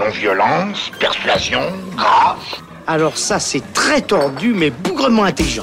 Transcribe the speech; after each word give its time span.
Non-violence, 0.00 0.90
persuasion, 0.98 1.60
grâce. 1.94 2.62
Alors 2.86 3.18
ça, 3.18 3.38
c'est 3.38 3.60
très 3.74 4.00
tordu, 4.00 4.54
mais 4.54 4.70
bougrement 4.70 5.24
intelligent. 5.24 5.62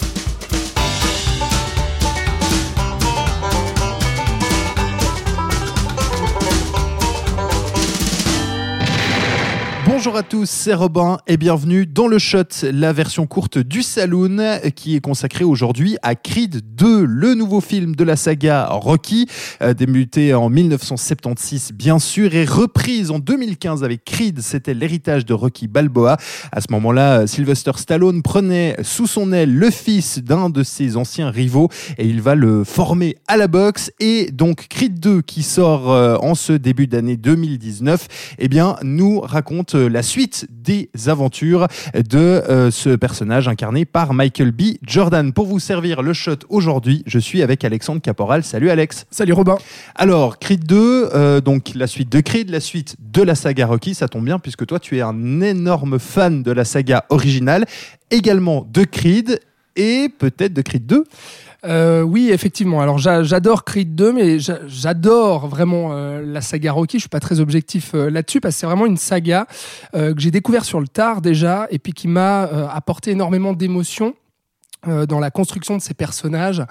Bonjour 9.98 10.16
à 10.16 10.22
tous, 10.22 10.48
c'est 10.48 10.76
Robin 10.76 11.18
et 11.26 11.38
bienvenue 11.38 11.88
dans 11.88 12.08
le 12.08 12.20
Shot, 12.20 12.44
la 12.72 12.94
version 12.94 13.26
courte 13.26 13.58
du 13.58 13.82
Saloon 13.82 14.60
qui 14.76 14.96
est 14.96 15.00
consacrée 15.00 15.44
aujourd'hui 15.44 15.98
à 16.04 16.14
Creed 16.14 16.62
2, 16.76 17.04
le 17.04 17.34
nouveau 17.34 17.62
film 17.62 17.96
de 17.96 18.04
la 18.04 18.16
saga 18.16 18.68
Rocky, 18.68 19.26
euh, 19.64 19.74
débuté 19.74 20.36
en 20.36 20.52
1976 20.52 21.72
bien 21.74 21.98
sûr 21.98 22.36
et 22.36 22.46
reprise 22.46 23.10
en 23.10 23.18
2015 23.18 23.84
avec 23.84 24.06
Creed, 24.06 24.40
c'était 24.42 24.76
l'héritage 24.76 25.26
de 25.26 25.34
Rocky 25.34 25.68
Balboa. 25.68 26.18
À 26.52 26.62
ce 26.62 26.68
moment-là, 26.74 27.26
Sylvester 27.26 27.72
Stallone 27.78 28.22
prenait 28.22 28.76
sous 28.84 29.08
son 29.08 29.34
aile 29.34 29.52
le 29.52 29.72
fils 29.72 30.20
d'un 30.20 30.52
de 30.52 30.62
ses 30.62 30.96
anciens 30.96 31.32
rivaux 31.32 31.70
et 31.98 32.06
il 32.06 32.22
va 32.22 32.36
le 32.36 32.64
former 32.64 33.16
à 33.28 33.36
la 33.36 33.48
boxe 33.48 33.92
et 34.00 34.30
donc 34.32 34.68
Creed 34.68 35.00
2 35.00 35.24
qui 35.24 35.42
sort 35.42 35.92
euh, 35.92 36.18
en 36.18 36.36
ce 36.36 36.54
début 36.54 36.86
d'année 36.86 37.18
2019, 37.18 38.36
eh 38.38 38.48
bien 38.48 38.76
nous 38.84 39.22
raconte 39.22 39.74
euh, 39.74 39.88
la 39.98 40.04
suite 40.04 40.46
des 40.52 40.92
aventures 41.08 41.66
de 41.96 42.20
euh, 42.20 42.70
ce 42.70 42.92
personnage 42.92 43.48
incarné 43.48 43.84
par 43.84 44.14
Michael 44.14 44.52
B. 44.52 44.76
Jordan. 44.84 45.34
Pour 45.34 45.48
vous 45.48 45.60
servir 45.60 46.04
le 46.04 46.14
shot 46.14 46.38
aujourd'hui, 46.50 47.02
je 47.08 47.18
suis 47.18 47.42
avec 47.42 47.66
Alexandre 47.66 48.00
Caporal. 48.00 48.44
Salut 48.44 48.70
Alex. 48.70 49.08
Salut 49.10 49.34
Robin. 49.34 49.58
Alors, 49.96 50.38
Creed 50.38 50.66
2, 50.66 51.10
euh, 51.16 51.42
donc 51.42 51.72
la 51.74 51.88
suite 51.88 52.12
de 52.12 52.20
Creed, 52.20 52.52
la 52.52 52.60
suite 52.60 52.96
de 53.00 53.24
la 53.24 53.34
saga 53.34 53.66
Rocky, 53.66 53.96
ça 53.96 54.08
tombe 54.08 54.24
bien 54.24 54.38
puisque 54.38 54.68
toi 54.68 54.80
tu 54.80 55.00
es 55.00 55.02
un 55.02 55.42
énorme 55.42 55.98
fan 55.98 56.44
de 56.44 56.52
la 56.52 56.64
saga 56.64 57.06
originale, 57.10 57.66
également 58.12 58.68
de 58.72 58.84
Creed 58.84 59.40
et 59.78 60.10
peut-être 60.16 60.54
de 60.54 60.62
Creed 60.62 60.86
2. 60.86 61.06
Euh, 61.66 62.02
oui, 62.02 62.30
effectivement. 62.32 62.82
Alors 62.82 62.98
j'adore 62.98 63.64
Creed 63.64 63.96
2, 63.96 64.14
mais 64.14 64.38
j'adore 64.40 65.48
vraiment 65.48 65.90
euh, 65.92 66.24
la 66.26 66.42
saga 66.42 66.72
Rocky. 66.72 66.98
Je 66.98 67.04
suis 67.04 67.10
pas 67.10 67.20
très 67.20 67.40
objectif 67.40 67.92
euh, 67.96 68.10
là-dessus 68.10 68.40
parce 68.40 68.56
que 68.56 68.60
c'est 68.60 68.66
vraiment 68.68 68.86
une 68.86 68.98
saga 68.98 69.48
que 69.94 70.14
j'ai 70.18 70.32
découvert 70.32 70.66
sur 70.66 70.80
le 70.80 70.88
tard 70.88 71.22
déjà 71.22 71.68
et 71.72 71.80
puis 71.80 71.94
qui 71.94 72.08
m'a 72.08 72.44
apporté 72.44 73.12
énormément 73.12 73.54
d'émotions. 73.54 74.14
Euh, 74.86 75.08
dans 75.08 75.20
la 75.20 75.32
construction 75.32 75.76
de 75.76 75.82
ces 75.82 75.96
personnages 75.96 76.64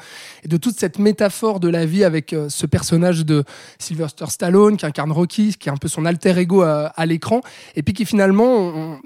et 0.45 0.49
de 0.49 0.57
toute 0.57 0.79
cette 0.79 1.01
métaphore 1.01 1.59
de 1.59 1.69
la 1.69 1.85
vie 1.85 2.05
avec 2.05 2.33
euh, 2.33 2.49
ce 2.49 2.65
personnage 2.65 3.27
de 3.27 3.43
Sylvester 3.81 4.27
Stallone 4.29 4.77
qui 4.77 4.87
incarne 4.87 5.11
Rocky, 5.11 5.57
qui 5.59 5.69
est 5.69 5.73
un 5.73 5.77
peu 5.77 5.89
son 5.89 6.07
alter 6.07 6.39
ego 6.39 6.63
à, 6.63 7.07
l'écran, 7.07 7.41
et 7.75 7.83
puis 7.83 7.95
qui 7.95 8.05
finalement 8.05 9.01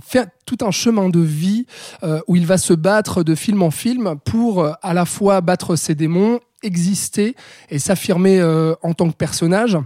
fait 0.00 0.28
tout 0.46 0.58
un 0.60 0.70
chemin 0.70 1.08
de 1.08 1.18
vie 1.18 1.66
euh, 2.04 2.20
où 2.28 2.36
il 2.36 2.46
va 2.46 2.56
se 2.56 2.72
battre 2.72 3.24
de 3.24 3.34
film 3.34 3.64
en 3.64 3.72
film 3.72 4.14
pour 4.24 4.64
à 4.64 4.94
la 4.94 5.06
fois 5.06 5.40
battre 5.40 5.74
ses 5.74 5.96
démons, 5.96 6.38
exister 6.62 7.34
et 7.68 7.80
s'affirmer 7.80 8.40
en 8.82 8.94
tant 8.94 9.10
que 9.10 9.16
personnage. 9.16 9.76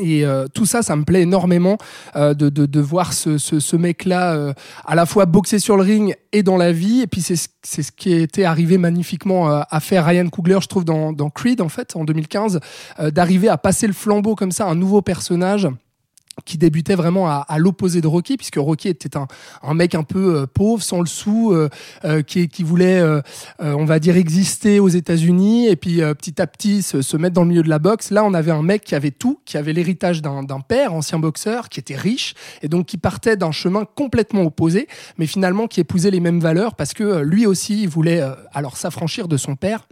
Et 0.00 0.24
euh, 0.24 0.46
tout 0.52 0.66
ça, 0.66 0.82
ça 0.82 0.96
me 0.96 1.04
plaît 1.04 1.22
énormément 1.22 1.78
euh, 2.16 2.34
de, 2.34 2.48
de, 2.48 2.66
de, 2.66 2.80
voir 2.80 3.12
ce, 3.12 3.38
ce, 3.38 3.60
ce 3.60 3.76
mec-là 3.76 4.34
euh, 4.34 4.52
à 4.84 4.94
la 4.94 5.06
fois 5.06 5.26
boxer 5.26 5.58
sur 5.58 5.76
le 5.76 5.82
ring 5.82 6.14
et 6.32 6.42
dans 6.42 6.56
la 6.56 6.72
vie. 6.72 7.00
Et 7.02 7.06
puis 7.06 7.22
c'est 7.22 7.36
c'est 7.62 7.82
ce 7.82 7.92
qui 7.92 8.12
était 8.12 8.44
arrivé 8.44 8.76
magnifiquement 8.76 9.48
à 9.48 9.80
faire 9.80 10.04
Ryan 10.04 10.28
Coogler, 10.28 10.58
je 10.60 10.66
trouve, 10.66 10.84
dans, 10.84 11.14
dans 11.14 11.30
Creed, 11.30 11.62
en 11.62 11.70
fait, 11.70 11.96
en 11.96 12.04
2015, 12.04 12.60
d'arriver 13.10 13.48
à 13.48 13.56
passer 13.56 13.86
le 13.86 13.94
flambeau 13.94 14.34
comme 14.34 14.52
ça, 14.52 14.66
un 14.66 14.74
nouveau 14.74 15.00
personnage 15.00 15.66
qui 16.44 16.58
débutait 16.58 16.94
vraiment 16.94 17.28
à, 17.28 17.44
à 17.48 17.58
l'opposé 17.58 18.00
de 18.00 18.06
Rocky, 18.06 18.36
puisque 18.36 18.56
Rocky 18.56 18.88
était 18.88 19.16
un, 19.16 19.26
un 19.62 19.74
mec 19.74 19.94
un 19.94 20.02
peu 20.02 20.36
euh, 20.36 20.46
pauvre, 20.46 20.82
sans 20.82 21.00
le 21.00 21.06
sou, 21.06 21.52
euh, 21.52 21.68
euh, 22.04 22.22
qui, 22.22 22.48
qui, 22.48 22.62
voulait, 22.62 23.02
on 23.60 23.84
va 23.84 23.98
dire, 23.98 24.16
exister 24.16 24.80
aux 24.80 24.88
États-Unis 24.88 25.68
et 25.68 25.76
puis 25.76 26.00
petit 26.18 26.40
à 26.40 26.46
petit 26.46 26.82
se, 26.82 27.02
se, 27.02 27.16
mettre 27.16 27.34
dans 27.34 27.42
le 27.42 27.48
milieu 27.48 27.62
de 27.62 27.68
la 27.68 27.78
boxe. 27.78 28.10
Là, 28.10 28.24
on 28.24 28.34
avait 28.34 28.50
un 28.50 28.62
mec 28.62 28.84
qui 28.84 28.94
avait 28.94 29.10
tout, 29.10 29.40
qui 29.44 29.56
avait 29.56 29.72
l'héritage 29.72 30.22
d'un 30.22 30.60
père, 30.60 30.94
ancien 30.94 31.18
boxeur, 31.18 31.68
qui 31.68 31.80
était 31.80 31.96
riche 31.96 32.34
et 32.62 32.68
donc 32.68 32.86
qui 32.86 32.96
partait 32.96 33.36
d'un 33.36 33.52
chemin 33.52 33.84
complètement 33.84 34.42
opposé, 34.42 34.88
mais 35.18 35.26
finalement 35.26 35.66
qui 35.66 35.80
épousait 35.80 36.10
les 36.10 36.20
mêmes 36.20 36.40
valeurs 36.40 36.74
parce 36.74 36.94
que 36.94 37.20
lui 37.20 37.46
aussi, 37.46 37.82
il 37.82 37.88
voulait 37.88 38.22
alors 38.52 38.76
s'affranchir 38.76 39.28
de 39.28 39.36
son 39.36 39.56
père 39.56 39.86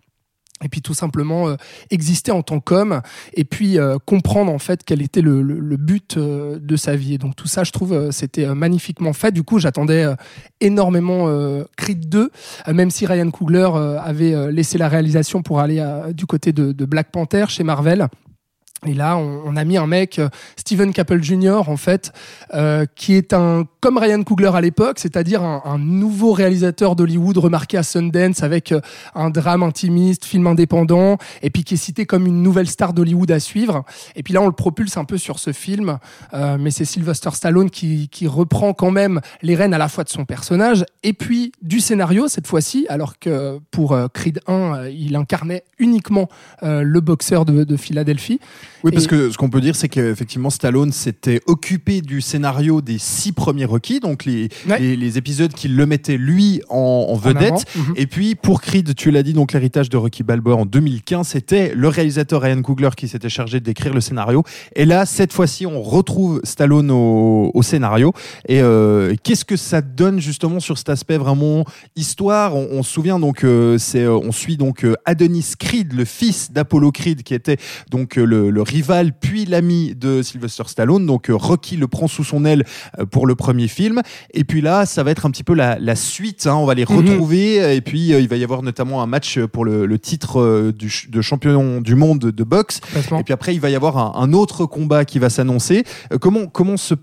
et 0.63 0.69
puis 0.69 0.83
tout 0.83 0.95
simplement 0.95 1.49
euh, 1.49 1.57
exister 1.91 2.33
en 2.33 2.43
tant 2.43 2.61
qu'homme 2.61 3.03
et 3.35 3.45
puis 3.45 3.79
euh, 3.79 3.99
comprendre 4.05 4.53
en 4.53 4.59
fait 4.59 4.83
quel 4.85 5.03
était 5.03 5.21
le, 5.21 5.43
le, 5.43 5.77
but 5.77 6.17
euh, 6.17 6.59
de 6.61 6.77
sa 6.77 6.97
vie. 6.97 7.15
Et 7.15 7.19
donc 7.19 7.37
tout 7.37 7.49
ça 7.49 7.65
je 7.65 7.73
trouve 7.73 8.11
c'était 8.11 8.47
magnifiquement 8.55 9.13
fait. 9.13 9.33
Du 9.33 9.43
coup 9.43 9.59
j'attendais 9.59 10.07
énormément 10.61 11.29
Creed 11.77 12.09
2 12.09 12.31
même 12.73 12.91
si 12.91 13.07
Ryan 13.07 13.31
Coogler 13.31 13.71
avait 14.03 14.53
laissé 14.53 14.79
la 14.79 14.89
réalisation 14.89 15.43
pour 15.43 15.61
aller 15.61 15.85
du 16.15 16.27
côté 16.27 16.53
de, 16.53 16.73
de 16.73 16.85
Black 16.85 17.11
Panther 17.11 17.47
chez 17.49 17.65
Marvel 17.65 18.09
et 18.85 18.95
là, 18.95 19.17
on, 19.17 19.55
a 19.55 19.65
mis 19.65 19.77
un 19.77 19.87
mec, 19.87 20.19
euh, 20.19 20.29
Steven 20.57 20.93
Caple 20.93 21.23
Jr. 21.23 21.69
en 21.69 21.77
fait, 21.77 22.11
euh, 22.53 22.85
qui 22.97 23.15
est 23.15 23.33
un 23.33 23.65
comme 23.79 23.97
Ryan 23.97 24.25
Coogler 24.25 24.51
à 24.55 24.61
l'époque, 24.61 24.99
c'est-à-dire 24.99 25.43
un, 25.43 25.79
nouveau 25.79 26.33
réalisateur 26.33 26.97
d'Hollywood 26.97 27.39
remarqué 27.39 27.77
à 27.79 27.85
Sundance 27.85 28.43
avec 28.43 28.73
euh, 28.73 28.81
un 29.15 29.31
drame 29.31 29.63
intimiste, 29.63 30.25
film 30.25 30.49
indépendant, 30.49 31.19
et 31.43 31.51
puis 31.51 31.63
qui 31.63 31.75
est 31.75 31.77
cité 31.77 32.07
comme 32.07 32.27
une 32.27 32.43
nouvelle 32.43 32.67
star 32.67 32.93
d'Hollywood 32.93 33.31
à 33.31 33.39
suivre. 33.39 33.85
Et 34.17 34.25
puis 34.25 34.35
là, 34.35 34.43
on 34.43 34.47
le 34.47 34.53
propulse 34.53 34.97
un 34.97 35.05
peu 35.05 35.17
sur 35.17 35.39
ce 35.39 35.53
film, 35.53 35.99
mais 36.33 36.71
c'est 36.71 36.85
Sylvester 36.85 37.31
Stallone 37.33 37.71
qui, 37.71 38.09
qui 38.09 38.27
reprend 38.27 38.73
quand 38.73 38.91
même 38.91 39.21
les 39.43 39.55
rênes 39.55 39.75
à 39.75 39.79
la 39.79 39.89
fois 39.89 40.05
de 40.05 40.09
son 40.09 40.25
personnage 40.25 40.85
et 41.03 41.13
puis 41.13 41.53
du 41.63 41.81
scénario 41.81 42.29
cette 42.29 42.47
fois-ci, 42.47 42.87
alors 42.89 43.19
que 43.19 43.59
pour 43.71 43.97
Creed 44.13 44.41
1, 44.47 44.89
il 44.89 45.17
incarnait 45.17 45.65
uniquement 45.79 46.29
le 46.63 47.01
boxeur 47.01 47.45
de, 47.45 47.65
de 47.65 47.77
Philadelphie. 47.77 48.41
Oui, 48.85 48.93
parce 48.93 49.07
que 49.07 49.31
ce 49.31 49.39
qu'on 49.39 49.51
peut 49.51 49.61
dire, 49.61 49.77
c'est 49.77 49.89
qu'effectivement, 49.89 50.51
Stallone 50.51 50.93
s'était 50.93 51.41
occupé 51.47 52.01
du 52.01 52.21
scénario 52.21 52.81
des 52.81 52.99
six 52.99 53.33
premiers 53.33 53.65
requis, 53.65 54.01
donc 54.01 54.25
les, 54.25 54.49
les, 54.79 55.19
épisodes 55.19 55.53
qui 55.53 55.69
le 55.69 55.87
mettaient 55.87 56.17
lui 56.17 56.63
en, 56.69 57.15
vedette. 57.15 57.65
Mhm. 57.77 57.95
Et 57.97 58.07
puis, 58.07 58.35
pour 58.35 58.61
Creed, 58.61 58.95
tu 58.95 59.11
l'as 59.11 59.23
dit, 59.23 59.35
donc 59.35 59.53
l'héritage 59.53 59.89
de 59.89 59.97
Rocky 59.97 60.23
Balboa 60.23 60.57
en 60.57 60.67
2015, 60.67 61.29
c'était 61.29 61.73
le 61.75 61.89
réalisateur 61.89 62.43
Ryan 62.43 62.63
Coogler 62.63 62.91
qui 62.97 63.09
s'était 63.09 63.29
chargé 63.29 63.61
d'écrire 63.61 63.95
le 63.95 64.01
scénario. 64.01 64.43
Et 64.75 64.85
là, 64.85 65.07
cette 65.07 65.33
fois-ci, 65.33 65.67
on 65.67 65.83
retrouve 65.83 66.41
Stallone 66.45 66.91
au, 66.91 67.51
au 67.55 67.63
scénario. 67.63 68.13
Et 68.49 68.61
euh, 68.61 69.15
qu'est-ce 69.23 69.45
que 69.45 69.57
ça 69.57 69.81
donne 69.83 70.21
justement 70.21 70.61
sur 70.61 70.79
cet 70.79 70.89
aspect 70.89 71.19
vraiment 71.19 71.65
histoire? 71.97 72.57
On, 72.57 72.83
se 72.83 72.93
souvient 72.93 73.19
donc, 73.19 73.45
euh, 73.45 73.79
c'est, 73.79 74.03
euh, 74.03 74.17
on 74.17 74.33
suit 74.33 74.57
donc 74.57 74.87
Adonis 75.05 75.53
Creed, 75.59 75.93
le 75.93 76.05
fils 76.05 76.53
d'Apollo 76.53 76.93
Creed, 76.93 77.23
qui 77.23 77.35
était 77.35 77.57
donc 77.91 78.17
le, 78.17 78.51
le 78.51 78.62
rival 78.63 79.13
puis 79.13 79.45
l'ami 79.45 79.95
de 79.95 80.23
Sylvester 80.23 80.65
Stallone. 80.67 81.07
Donc 81.07 81.31
euh, 81.31 81.35
Rocky 81.35 81.77
le 81.77 81.89
prend 81.89 82.09
sous 82.09 82.25
son 82.25 82.45
aile 82.45 82.65
euh, 82.99 83.07
pour 83.07 83.27
le 83.27 83.35
premier 83.35 83.69
film. 83.69 84.03
Et 84.33 84.45
puis 84.45 84.61
là, 84.61 84.87
ça 84.87 85.03
va 85.03 85.11
être 85.11 85.27
un 85.27 85.31
petit 85.31 85.45
peu 85.45 85.55
la, 85.55 85.97
suite. 85.97 86.47
Hein. 86.47 86.55
On 86.55 86.67
va 86.67 86.75
les 86.75 86.85
mhm. 86.85 86.97
retrouver. 86.97 87.77
Et 87.77 87.81
puis 87.81 88.13
euh, 88.13 88.21
il 88.21 88.29
va 88.29 88.37
y 88.37 88.45
avoir 88.45 88.63
notamment 88.63 89.03
un 89.03 89.07
match 89.07 89.39
pour 89.39 89.65
le, 89.65 89.99
titre 89.99 90.73
de 90.73 91.21
champion 91.21 91.81
du 91.81 91.95
monde 91.95 92.19
de 92.19 92.45
boxe. 92.45 92.81
Et 93.19 93.23
puis 93.23 93.33
après, 93.33 93.55
il 93.55 93.61
va 93.61 93.71
y 93.71 93.75
avoir 93.75 94.19
un, 94.19 94.33
autre 94.33 94.65
combat 94.67 95.05
qui 95.05 95.19
va 95.19 95.29
s'annoncer. 95.29 95.85
comment 96.21 96.47
comment 96.47 96.77
se 96.77 96.95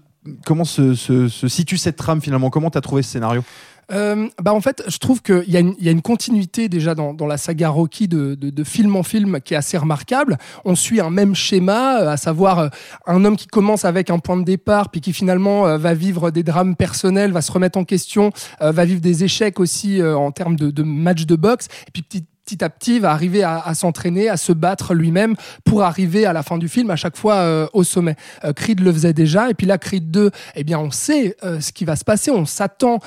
comment 0.46 0.66
se, 0.66 0.96
se, 0.96 1.48
situe 1.48 1.78
cette 1.78 1.96
trame 1.96 2.22
finalement? 2.22 2.50
Comment 2.50 2.70
tu 2.70 2.78
as 2.78 2.82
trouvé 2.82 3.04
ce 3.04 3.12
scénario? 3.12 3.44
Euh, 3.92 4.28
bah 4.42 4.54
en 4.54 4.62
fait, 4.62 4.84
je 4.88 4.98
trouve 4.98 5.22
qu'il 5.22 5.44
y, 5.48 5.84
y, 5.84 5.88
a 5.88 5.92
une 5.92 6.02
continuité 6.02 6.70
déjà 6.70 6.96
dans, 6.96 7.14
dans 7.14 7.26
la 7.26 7.38
saga 7.38 7.70
Rocky 7.70 8.08
de, 8.08 8.36
de, 8.36 8.50
de, 8.50 8.64
film 8.64 8.96
en 8.96 9.04
film 9.04 9.40
qui 9.42 9.54
est 9.54 9.58
assez 9.58 9.78
remarquable. 9.78 10.38
On 10.66 10.76
suit 10.76 11.02
un 11.02 11.10
même 11.10 11.36
schéma, 11.36 12.02
euh, 12.02 12.10
à 12.10 12.18
savoir 12.18 12.60
euh, 12.60 12.70
un 13.08 13.26
homme 13.26 13.36
qui 13.36 13.48
commence 13.48 13.86
avec 13.86 14.10
un 14.10 14.20
point 14.20 14.38
de 14.38 14.44
départ, 14.44 14.90
puis 14.90 15.02
qui 15.02 15.14
finalement 15.14 15.68
euh, 15.68 15.78
va 15.78 15.94
vivre 15.94 16.32
des 16.32 16.44
drames 16.44 16.76
personnels, 16.76 17.32
va 17.32 17.42
se 17.42 17.52
remettre 17.52 17.78
en 17.78 17.84
question, 17.84 18.32
va 18.62 18.86
vivre 18.86 19.02
des 19.02 19.24
échecs 19.24 19.60
aussi 19.60 20.02
en 20.04 20.32
termes 20.32 20.56
de, 20.56 20.72
de 20.72 20.84
matchs 20.84 21.26
de 21.26 21.36
boxe, 21.36 21.68
et 21.88 21.92
puis 21.92 22.02
petit 22.04 22.26
petit 22.50 22.64
à 22.64 22.70
petit 22.70 23.00
va 23.00 23.12
arriver 23.12 23.44
à, 23.44 23.74
s'entraîner, 23.76 24.28
à 24.28 24.38
se 24.38 24.52
battre 24.52 24.96
lui-même 24.96 25.36
pour 25.66 25.84
arriver 25.84 26.26
à 26.26 26.34
la 26.34 26.42
fin 26.42 26.58
du 26.58 26.68
film 26.68 26.90
à 26.90 26.96
chaque 26.96 27.16
fois 27.16 27.36
euh, 27.36 27.68
au 27.74 27.84
sommet. 27.84 28.16
Euh, 28.44 28.54
Creed 28.54 28.80
le 28.80 28.92
faisait 28.92 29.14
déjà 29.14 29.52
et 29.52 29.54
puis 29.54 29.68
là 29.68 29.78
Creed 29.78 30.10
2, 30.10 30.32
eh 30.56 30.64
bien 30.64 30.80
on 30.80 30.90
sait 30.90 31.38
euh, 31.44 31.60
ce 31.60 31.72
qui 31.72 31.86
va 31.86 31.96
se 31.96 32.04
passer, 32.04 32.32
on 32.32 32.46
s'attend 32.46 33.00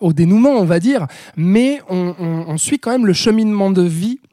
au 0.00 0.12
dénouement 0.12 0.50
on 0.50 0.64
va 0.64 0.80
dire, 0.80 1.06
mais 1.36 1.80
on, 1.88 2.14
on 2.18 2.58
suit 2.58 2.80
quand 2.80 2.90
même 2.90 3.06
le 3.06 3.12
cheminement 3.12 3.70
de 3.70 3.82
vie 3.82 4.18
euh, 4.24 4.29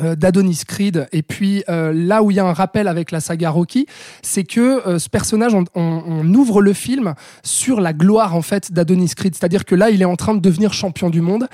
d'Adonis 0.00 0.62
Creed. 0.66 1.08
Et 1.12 1.22
puis 1.22 1.64
euh, 1.68 1.92
là 1.92 2.22
où 2.22 2.30
il 2.30 2.36
y 2.36 2.40
a 2.40 2.46
un 2.46 2.52
rappel 2.52 2.88
avec 2.88 3.10
la 3.10 3.20
saga 3.20 3.50
Rocky 3.50 3.86
c'est 4.22 4.44
que 4.44 4.86
euh, 4.86 4.98
ce 4.98 5.08
personnage 5.08 5.54
on, 5.54 6.34
ouvre 6.34 6.62
le 6.62 6.72
film 6.72 7.14
sur 7.42 7.80
la 7.80 7.92
gloire 7.92 8.34
en 8.34 8.42
fait 8.42 8.72
d'Adonis 8.72 9.10
Creed. 9.16 9.34
C'est-à-dire 9.34 9.64
que 9.64 9.74
là 9.74 9.90
il 9.90 10.02
est 10.02 10.06
en 10.06 10.16
train 10.16 10.34
de 10.34 10.40
devenir 10.40 10.72
champion 10.72 11.10
du 11.10 11.20
monde 11.20 11.48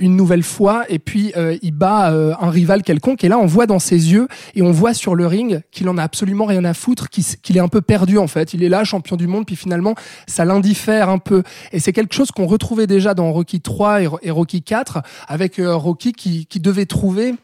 une 0.00 0.16
nouvelle 0.16 0.42
fois. 0.42 0.84
Et 0.88 0.98
puis 0.98 1.32
il 1.62 1.72
bat 1.72 2.10
un 2.40 2.50
rival 2.50 2.82
quelconque. 2.82 3.24
Et 3.24 3.28
là 3.28 3.38
on 3.38 3.46
voit 3.46 3.66
dans 3.66 3.78
ses 3.78 4.12
yeux 4.12 4.28
et 4.54 4.62
on 4.62 4.70
voit 4.70 4.94
sur 4.94 5.14
le 5.14 5.26
ring 5.26 5.60
qu'il 5.70 5.88
en 5.88 5.98
a 5.98 6.02
absolument 6.02 6.44
rien 6.44 6.64
à 6.64 6.74
foutre 6.74 7.08
qu'il 7.10 7.56
est 7.56 7.60
un 7.60 7.68
peu 7.68 7.80
perdu 7.80 8.18
en 8.18 8.26
fait. 8.26 8.54
Il 8.54 8.62
est 8.62 8.68
là 8.68 8.84
champion 8.84 9.16
du 9.16 9.26
monde 9.26 9.46
puis 9.46 9.56
finalement 9.56 9.94
ça 10.26 10.44
l'indiffère 10.44 11.08
un 11.08 11.18
peu. 11.18 11.42
Et 11.72 11.80
c'est 11.80 11.92
quelque 11.92 12.14
chose 12.14 12.30
qu'on 12.30 12.46
retrouvait 12.46 12.86
déjà 12.86 13.14
dans 13.14 13.32
Rocky 13.32 13.60
3 13.60 14.02
et, 14.02 14.30
Rocky 14.30 14.62
4 14.62 15.02
avec 15.28 15.60
Rocky 15.62 16.12
qui, 16.12 16.46
qui 16.46 16.60
devait 16.60 16.86
trouver 16.86 17.34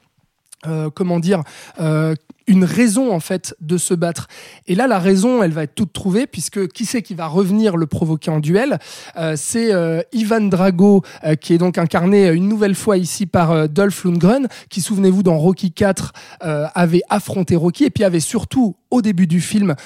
euh, 0.66 0.90
comment 0.92 1.20
dire, 1.20 1.42
euh, 1.80 2.14
une 2.46 2.64
raison 2.64 3.14
en 3.14 3.20
fait 3.20 3.54
de 3.62 3.78
se 3.78 3.94
battre. 3.94 4.26
Et 4.66 4.74
là, 4.74 4.86
la 4.86 4.98
raison, 4.98 5.42
elle 5.42 5.52
va 5.52 5.62
être 5.62 5.74
toute 5.74 5.94
trouvée 5.94 6.26
puisque 6.26 6.68
qui 6.68 6.84
c'est 6.84 7.00
qui 7.00 7.14
va 7.14 7.28
revenir 7.28 7.78
le 7.78 7.86
provoquer 7.86 8.30
en 8.30 8.40
duel 8.40 8.78
euh, 9.16 9.36
C'est 9.36 9.70
Ivan 10.12 10.42
Drago 10.42 11.02
qui 11.40 11.54
est 11.54 11.58
donc 11.58 11.78
incarné 11.78 12.28
une 12.28 12.48
nouvelle 12.48 12.74
fois 12.74 12.98
ici 12.98 13.24
par 13.24 13.68
Dolph 13.70 14.04
Lundgren, 14.04 14.48
qui 14.68 14.82
souvenez-vous 14.82 15.22
dans 15.22 15.38
Rocky 15.38 15.72
4 15.72 16.12
avait 16.40 17.02
affronté 17.08 17.56
Rocky 17.56 17.84
et 17.84 17.90
puis 17.90 18.04
avait 18.04 18.20
surtout 18.20 18.76
au 18.90 19.00
début 19.00 19.26
du 19.26 19.40
film 19.40 19.76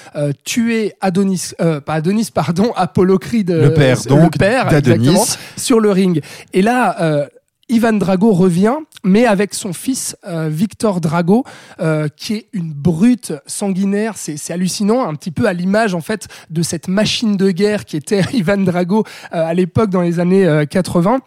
tué 0.43 0.93
Adonis, 1.01 1.51
pas 1.57 1.93
Adonis, 1.93 2.29
pardon, 2.33 2.73
Apollo 2.75 3.19
Creed, 3.19 3.51
le 3.51 3.73
père, 3.73 4.01
donc 4.03 4.35
le 4.35 4.39
père, 4.39 4.67
d'Adonis, 4.69 5.37
sur 5.55 5.79
le 5.79 5.91
ring. 5.91 6.21
Et 6.53 6.61
là 6.61 7.29
Ivan 7.67 7.93
Drago 7.93 8.31
revient, 8.31 8.75
mais 9.03 9.25
avec 9.25 9.55
son 9.55 9.73
fils 9.73 10.15
euh, 10.27 10.49
Victor 10.49 11.01
Drago, 11.01 11.43
euh, 11.79 12.07
qui 12.15 12.35
est 12.35 12.49
une 12.53 12.71
brute 12.73 13.33
sanguinaire. 13.47 14.13
C'est 14.17 14.53
hallucinant, 14.53 15.07
un 15.07 15.15
petit 15.15 15.31
peu 15.31 15.47
à 15.47 15.53
l'image 15.53 15.95
en 15.95 16.01
fait 16.01 16.27
de 16.51 16.61
cette 16.61 16.87
machine 16.87 17.37
de 17.37 17.49
guerre 17.49 17.85
qui 17.85 17.97
était 17.97 18.21
Ivan 18.33 18.57
Drago 18.57 19.03
euh, 19.33 19.45
à 19.45 19.53
l'époque 19.53 19.89
dans 19.89 20.01
les 20.01 20.19
années 20.19 20.65
80. 20.69 21.21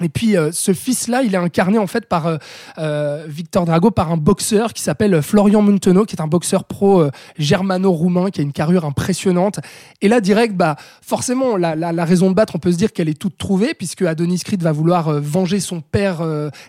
Et 0.00 0.08
puis 0.08 0.36
euh, 0.36 0.50
ce 0.52 0.72
fils-là, 0.72 1.22
il 1.22 1.34
est 1.34 1.38
incarné 1.38 1.78
en 1.78 1.86
fait 1.86 2.06
par 2.06 2.26
euh, 2.26 2.36
euh, 2.78 3.24
Victor 3.26 3.64
Drago, 3.64 3.90
par 3.90 4.12
un 4.12 4.16
boxeur 4.16 4.72
qui 4.72 4.82
s'appelle 4.82 5.22
Florian 5.22 5.62
Muntenot, 5.62 6.04
qui 6.04 6.14
est 6.14 6.20
un 6.20 6.28
boxeur 6.28 6.64
pro 6.64 7.04
germano-roumain, 7.38 8.30
qui 8.30 8.40
a 8.40 8.42
une 8.44 8.52
carrure 8.52 8.84
impressionnante. 8.84 9.60
Et 10.00 10.08
là, 10.08 10.20
direct, 10.20 10.54
bah 10.54 10.76
forcément, 11.02 11.56
la, 11.56 11.74
la, 11.74 11.92
la 11.92 12.04
raison 12.04 12.30
de 12.30 12.34
battre, 12.34 12.54
on 12.56 12.58
peut 12.58 12.72
se 12.72 12.76
dire 12.76 12.92
qu'elle 12.92 13.08
est 13.08 13.18
toute 13.18 13.36
trouvée, 13.38 13.74
puisque 13.74 14.02
Adonis 14.02 14.40
Creed 14.40 14.62
va 14.62 14.72
vouloir 14.72 15.20
venger 15.20 15.60
son 15.60 15.80
père 15.80 16.22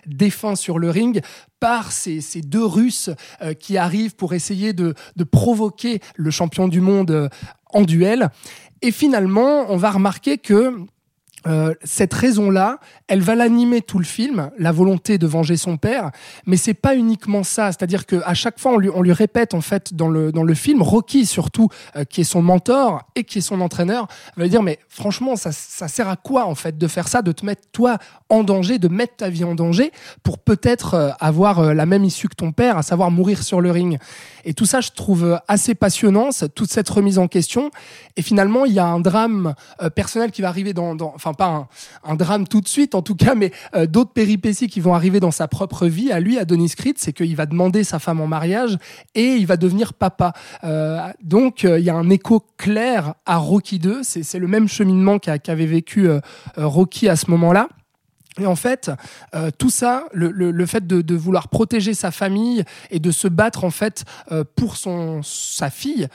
défunt 0.06 0.56
sur 0.56 0.78
le 0.78 0.90
ring 0.90 1.22
par 1.60 1.92
ces, 1.92 2.20
ces 2.20 2.40
deux 2.40 2.64
Russes 2.64 3.10
qui 3.58 3.76
arrivent 3.76 4.16
pour 4.16 4.34
essayer 4.34 4.72
de, 4.72 4.94
de 5.16 5.24
provoquer 5.24 6.00
le 6.16 6.30
champion 6.30 6.68
du 6.68 6.80
monde 6.80 7.30
en 7.72 7.82
duel. 7.82 8.30
Et 8.82 8.92
finalement, 8.92 9.66
on 9.68 9.76
va 9.76 9.90
remarquer 9.90 10.38
que 10.38 10.74
euh, 11.46 11.74
cette 11.84 12.12
raison-là, 12.12 12.78
elle 13.08 13.22
va 13.22 13.34
l'animer 13.34 13.80
tout 13.80 13.98
le 13.98 14.04
film, 14.04 14.50
la 14.58 14.72
volonté 14.72 15.16
de 15.16 15.26
venger 15.26 15.56
son 15.56 15.78
père, 15.78 16.10
mais 16.44 16.58
c'est 16.58 16.74
pas 16.74 16.94
uniquement 16.94 17.42
ça. 17.42 17.72
C'est-à-dire 17.72 18.04
qu'à 18.04 18.34
chaque 18.34 18.58
fois, 18.58 18.72
on 18.72 18.78
lui, 18.78 18.90
on 18.94 19.00
lui, 19.00 19.12
répète 19.12 19.54
en 19.54 19.62
fait 19.62 19.94
dans 19.94 20.08
le, 20.08 20.32
dans 20.32 20.42
le 20.42 20.54
film, 20.54 20.82
Rocky 20.82 21.24
surtout, 21.24 21.68
euh, 21.96 22.04
qui 22.04 22.20
est 22.20 22.24
son 22.24 22.42
mentor 22.42 23.08
et 23.14 23.24
qui 23.24 23.38
est 23.38 23.42
son 23.42 23.60
entraîneur, 23.62 24.06
va 24.36 24.42
lui 24.42 24.50
dire 24.50 24.62
mais 24.62 24.78
franchement, 24.88 25.34
ça, 25.36 25.50
ça 25.52 25.88
sert 25.88 26.08
à 26.08 26.16
quoi 26.16 26.44
en 26.44 26.54
fait 26.54 26.76
de 26.76 26.86
faire 26.86 27.08
ça, 27.08 27.22
de 27.22 27.32
te 27.32 27.46
mettre 27.46 27.62
toi 27.72 27.98
en 28.28 28.44
danger, 28.44 28.78
de 28.78 28.88
mettre 28.88 29.16
ta 29.16 29.30
vie 29.30 29.44
en 29.44 29.54
danger 29.54 29.92
pour 30.22 30.38
peut-être 30.38 30.94
euh, 30.94 31.10
avoir 31.20 31.74
la 31.74 31.86
même 31.86 32.04
issue 32.04 32.28
que 32.28 32.36
ton 32.36 32.52
père, 32.52 32.76
à 32.76 32.82
savoir 32.82 33.10
mourir 33.10 33.42
sur 33.42 33.60
le 33.62 33.70
ring. 33.70 33.98
Et 34.44 34.52
tout 34.52 34.66
ça, 34.66 34.80
je 34.80 34.90
trouve 34.90 35.38
assez 35.48 35.74
passionnant, 35.74 36.30
toute 36.54 36.70
cette 36.70 36.88
remise 36.88 37.18
en 37.18 37.28
question. 37.28 37.70
Et 38.16 38.22
finalement, 38.22 38.64
il 38.64 38.72
y 38.72 38.78
a 38.78 38.86
un 38.86 39.00
drame 39.00 39.54
personnel 39.94 40.30
qui 40.30 40.40
va 40.42 40.48
arriver 40.48 40.72
dans, 40.72 40.94
dans 40.94 41.12
enfin 41.14 41.29
pas 41.34 41.68
un, 42.04 42.14
drame 42.14 42.46
tout 42.46 42.60
de 42.60 42.68
suite 42.68 42.94
en 42.94 43.02
tout 43.02 43.14
cas, 43.14 43.34
mais 43.34 43.52
euh, 43.74 43.86
d'autres 43.86 44.12
péripéties 44.12 44.68
qui 44.68 44.80
vont 44.80 44.94
arriver 44.94 45.20
dans 45.20 45.30
sa 45.30 45.48
propre 45.48 45.86
vie 45.86 46.12
à 46.12 46.20
lui, 46.20 46.38
à 46.38 46.44
Denis 46.44 46.72
Creed, 46.76 46.96
c'est 46.98 47.12
qu'il 47.12 47.34
va 47.36 47.46
demander 47.46 47.84
sa 47.84 47.98
femme 47.98 48.20
en 48.20 48.26
mariage 48.26 48.78
et 49.14 49.34
il 49.34 49.46
va 49.46 49.56
devenir 49.56 49.94
papa. 49.94 50.32
Euh, 50.64 51.00
donc 51.22 51.64
euh, 51.64 51.78
il 51.78 51.84
y 51.84 51.90
a 51.90 51.94
un 51.94 52.10
écho 52.10 52.44
clair 52.56 53.14
à 53.26 53.36
Rocky 53.36 53.78
2, 53.78 54.02
c'est 54.02 54.38
le 54.38 54.46
même 54.46 54.68
cheminement 54.68 55.18
qu'avait 55.18 55.66
vécu 55.66 56.08
Rocky 56.56 57.08
à 57.08 57.16
ce 57.16 57.30
moment-là. 57.30 57.68
Et 58.38 58.46
en 58.46 58.56
fait, 58.56 58.90
tout 59.58 59.70
ça, 59.70 60.04
le, 60.12 60.66
fait 60.66 60.86
de, 60.86 61.14
vouloir 61.14 61.48
protéger 61.48 61.94
sa 61.94 62.10
famille 62.10 62.64
et 62.90 62.98
de 62.98 63.10
se 63.10 63.28
battre 63.28 63.64
en 63.64 63.70
fait 63.70 64.04
pour 64.56 64.76
son 64.76 65.20
sa 65.22 65.68
fille, 65.68 66.08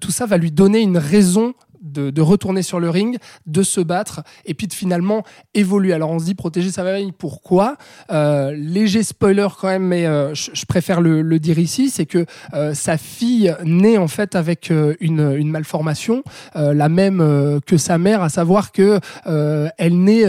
tout 0.00 0.10
ça 0.10 0.26
va 0.26 0.36
lui 0.38 0.50
donner 0.50 0.80
une 0.80 0.98
raison 0.98 1.54
de, 1.80 2.20
retourner 2.20 2.62
sur 2.62 2.80
le 2.80 2.90
ring, 2.90 3.18
de 3.46 3.62
se 3.62 3.80
battre 3.80 4.22
et 4.44 4.54
puis 4.54 4.66
de 4.66 4.72
finalement 4.72 5.22
évoluer. 5.54 5.92
Alors 5.92 6.10
on 6.10 6.18
se 6.18 6.24
dit 6.24 6.34
protéger 6.34 6.70
sa 6.70 6.82
famille, 6.82 7.12
pourquoi? 7.12 7.76
Euh, 8.10 8.52
Léger 8.54 9.02
spoiler 9.02 9.48
quand 9.60 9.68
même, 9.68 9.84
mais 9.84 10.06
euh, 10.06 10.34
je, 10.34 10.64
préfère 10.66 11.00
le, 11.00 11.38
dire 11.38 11.58
ici, 11.58 11.90
c'est 11.90 12.06
que 12.06 12.26
euh, 12.54 12.74
sa 12.74 12.98
fille 12.98 13.54
naît 13.64 13.96
en 13.96 14.08
fait 14.08 14.34
avec 14.34 14.70
une, 14.70 15.34
une, 15.36 15.50
malformation, 15.50 16.22
la 16.54 16.88
même 16.88 17.60
que 17.66 17.76
sa 17.76 17.98
mère, 17.98 18.22
à 18.22 18.28
savoir 18.28 18.72
que 18.72 19.00
elle 19.24 20.02
naît 20.02 20.24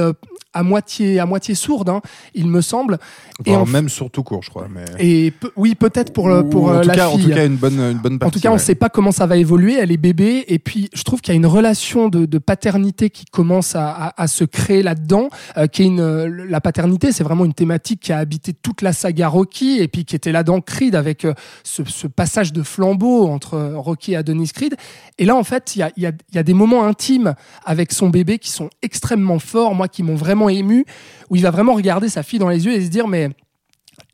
à 0.59 0.63
moitié, 0.63 1.19
à 1.19 1.25
moitié 1.25 1.55
sourde, 1.55 1.89
hein, 1.89 2.01
il 2.33 2.47
me 2.47 2.61
semble. 2.61 2.97
et 3.45 3.55
en 3.55 3.65
même 3.65 3.89
surtout 3.89 4.23
court, 4.23 4.43
je 4.43 4.49
crois. 4.49 4.67
Mais... 4.69 4.85
Et 4.99 5.33
oui, 5.55 5.75
peut-être 5.75 6.13
pour, 6.13 6.29
pour 6.49 6.69
en 6.69 6.81
la 6.81 6.93
cas, 6.93 7.09
fille. 7.09 7.25
En 7.25 7.29
tout 7.29 7.35
cas, 7.35 7.45
une 7.45 7.55
bonne, 7.55 7.79
une 7.79 7.97
bonne 7.97 8.19
partie, 8.19 8.29
En 8.29 8.31
tout 8.31 8.41
cas, 8.41 8.49
on 8.51 8.55
ne 8.55 8.59
sait 8.59 8.75
pas 8.75 8.89
comment 8.89 9.11
ça 9.11 9.25
va 9.25 9.37
évoluer. 9.37 9.75
Elle 9.75 9.91
est 9.91 9.97
bébé. 9.97 10.45
Et 10.47 10.59
puis, 10.59 10.89
je 10.93 11.03
trouve 11.03 11.21
qu'il 11.21 11.33
y 11.33 11.35
a 11.35 11.39
une 11.39 11.45
relation 11.45 12.09
de, 12.09 12.25
de 12.25 12.37
paternité 12.37 13.09
qui 13.09 13.25
commence 13.25 13.75
à, 13.75 13.89
à, 13.89 14.23
à 14.23 14.27
se 14.27 14.43
créer 14.43 14.83
là-dedans. 14.83 15.29
Euh, 15.57 15.67
qui 15.67 15.83
est 15.83 15.85
une, 15.85 16.25
la 16.25 16.61
paternité, 16.61 17.11
c'est 17.11 17.23
vraiment 17.23 17.45
une 17.45 17.53
thématique 17.53 18.01
qui 18.01 18.11
a 18.11 18.17
habité 18.17 18.53
toute 18.53 18.81
la 18.81 18.93
saga 18.93 19.27
Rocky 19.27 19.79
et 19.79 19.87
puis 19.87 20.05
qui 20.05 20.15
était 20.15 20.31
là 20.31 20.43
dans 20.43 20.61
Creed 20.61 20.95
avec 20.95 21.25
euh, 21.25 21.33
ce, 21.63 21.83
ce, 21.85 22.07
passage 22.07 22.53
de 22.53 22.63
flambeau 22.63 23.27
entre 23.27 23.73
Rocky 23.75 24.13
et 24.13 24.15
Adonis 24.15 24.49
Creed. 24.49 24.75
Et 25.17 25.25
là, 25.25 25.35
en 25.35 25.43
fait, 25.43 25.75
il 25.75 25.79
y 25.79 25.83
a, 25.83 25.91
y, 25.97 26.05
a, 26.05 26.11
y 26.33 26.37
a 26.37 26.43
des 26.43 26.53
moments 26.53 26.85
intimes 26.85 27.35
avec 27.65 27.91
son 27.91 28.09
bébé 28.09 28.39
qui 28.39 28.51
sont 28.51 28.69
extrêmement 28.81 29.39
forts, 29.39 29.75
moi, 29.75 29.87
qui 29.87 30.03
m'ont 30.03 30.15
vraiment 30.15 30.48
ému, 30.49 30.85
où 31.29 31.35
il 31.35 31.41
va 31.41 31.51
vraiment 31.51 31.73
regarder 31.73 32.09
sa 32.09 32.23
fille 32.23 32.39
dans 32.39 32.49
les 32.49 32.65
yeux 32.65 32.73
et 32.73 32.81
se 32.83 32.89
dire, 32.89 33.07
mais 33.07 33.29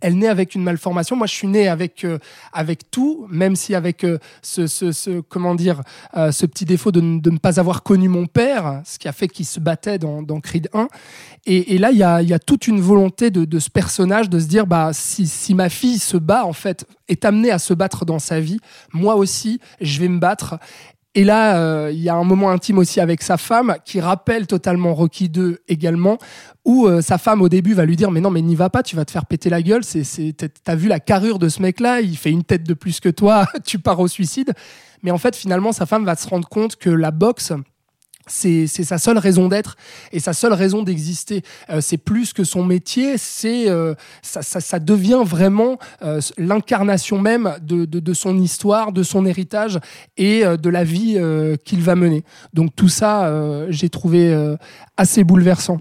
elle 0.02 0.18
naît 0.18 0.28
avec 0.28 0.56
une 0.56 0.64
malformation. 0.64 1.16
Moi, 1.16 1.28
je 1.28 1.34
suis 1.34 1.48
né 1.48 1.68
avec 1.68 2.04
euh, 2.04 2.20
avec 2.54 2.92
tout, 2.92 3.28
même 3.30 3.56
si 3.56 3.76
avec 3.76 4.04
euh, 4.04 4.18
ce, 4.42 4.68
ce, 4.68 5.22
comment 5.22 5.56
dire 5.56 5.82
euh, 6.16 6.32
ce 6.32 6.46
petit 6.46 6.66
défaut 6.66 6.92
de, 6.92 7.02
ne 7.02 7.38
pas 7.38 7.60
avoir 7.60 7.84
connu 7.84 8.08
mon 8.10 8.26
père, 8.26 8.82
ce 8.86 9.00
qui 9.00 9.08
a 9.08 9.12
fait 9.12 9.28
qu'il 9.28 9.46
se 9.46 9.60
battait 9.60 9.98
dans, 9.98 10.22
dans 10.22 10.40
Creed 10.42 10.70
1. 10.74 10.88
Et, 11.48 11.78
là, 11.78 11.92
il 11.92 11.98
y 11.98 12.04
a, 12.04 12.24
y 12.24 12.34
a, 12.34 12.40
toute 12.40 12.68
une 12.68 12.82
volonté 12.82 13.30
de, 13.30 13.46
de, 13.46 13.60
ce 13.60 13.70
personnage 13.70 14.30
de 14.30 14.40
se 14.40 14.48
dire 14.48 14.66
bah 14.66 14.92
si, 14.94 15.28
si 15.28 15.54
ma 15.54 15.70
fille 15.70 16.00
se 16.00 16.18
bat 16.18 16.44
en 16.44 16.54
fait 16.54 16.88
est 17.08 17.24
amenée 17.24 17.52
à 17.52 17.60
se 17.60 17.74
battre 17.76 18.04
dans 18.04 18.18
sa 18.18 18.40
vie, 18.40 18.60
moi 18.94 19.16
aussi, 19.16 19.60
je 19.80 20.00
vais 20.00 20.08
me 20.08 20.20
battre. 20.20 20.58
Et 21.18 21.24
là, 21.24 21.58
euh, 21.58 21.92
il 21.94 22.02
y 22.02 22.10
a 22.10 22.16
un 22.16 22.26
moment 22.26 22.50
intime 22.50 22.78
aussi 22.78 23.00
avec 23.00 23.24
sa 23.24 23.38
femme 23.38 23.78
qui 23.86 24.02
rappelle 24.02 24.48
totalement 24.48 24.94
Rocky 24.94 25.30
2 25.30 25.62
également, 25.70 26.18
où 26.66 26.88
euh, 26.88 27.02
sa 27.02 27.18
femme 27.18 27.42
au 27.42 27.48
début 27.48 27.74
va 27.74 27.86
lui 27.86 27.96
dire 27.96 28.12
mais 28.12 28.20
non 28.20 28.32
mais 28.32 28.42
n'y 28.42 28.56
va 28.56 28.70
pas, 28.70 28.84
tu 28.84 28.98
vas 28.98 29.06
te 29.06 29.12
faire 29.12 29.26
péter 29.26 29.50
la 29.50 29.62
gueule. 29.62 29.86
C'est, 29.86 30.04
t'as 30.64 30.76
vu 30.76 30.90
la 30.90 31.00
carrure 31.00 31.40
de 31.40 31.48
ce 31.48 31.62
mec-là, 31.62 32.02
il 32.02 32.18
fait 32.18 32.32
une 32.32 32.44
tête 32.44 32.64
de 32.64 32.74
plus 32.74 33.00
que 33.00 33.08
toi, 33.08 33.48
tu 33.66 33.80
pars 33.80 34.02
au 34.02 34.10
suicide. 34.10 34.54
Mais 35.04 35.12
en 35.12 35.18
fait, 35.18 35.38
finalement, 35.38 35.72
sa 35.72 35.86
femme 35.86 36.04
va 36.04 36.16
se 36.16 36.28
rendre 36.28 36.50
compte 36.50 36.76
que 36.76 36.90
la 36.90 37.12
boxe 37.12 37.54
c'est 38.28 38.68
sa 38.68 38.98
seule 38.98 39.18
raison 39.18 39.48
d'être 39.48 39.76
et 40.12 40.20
sa 40.20 40.34
seule 40.34 40.54
raison 40.54 40.84
d'exister. 40.84 41.44
Euh, 41.70 41.82
c'est 41.82 41.98
plus 41.98 42.34
que 42.34 42.44
son 42.44 42.64
métier, 42.64 43.18
c'est 43.18 43.70
euh, 43.70 43.94
ça, 44.22 44.42
ça, 44.42 44.60
ça, 44.60 44.80
devient 44.80 45.22
vraiment 45.24 45.78
euh, 46.02 46.20
l'incarnation 46.38 47.20
même 47.20 47.56
de, 47.62 47.86
de, 47.86 48.00
de, 48.00 48.14
son 48.14 48.38
histoire, 48.40 48.92
de 48.92 49.04
son 49.04 49.26
héritage 49.26 49.80
et 50.18 50.44
de 50.44 50.70
la 50.70 50.84
vie 50.84 51.20
qu'il 51.64 51.82
va 51.82 51.96
mener. 51.96 52.24
Donc 52.54 52.76
tout 52.76 52.90
ça, 52.90 53.32
j'ai 53.70 53.90
trouvé 53.90 54.56
assez 54.98 55.24
bouleversant. 55.24 55.80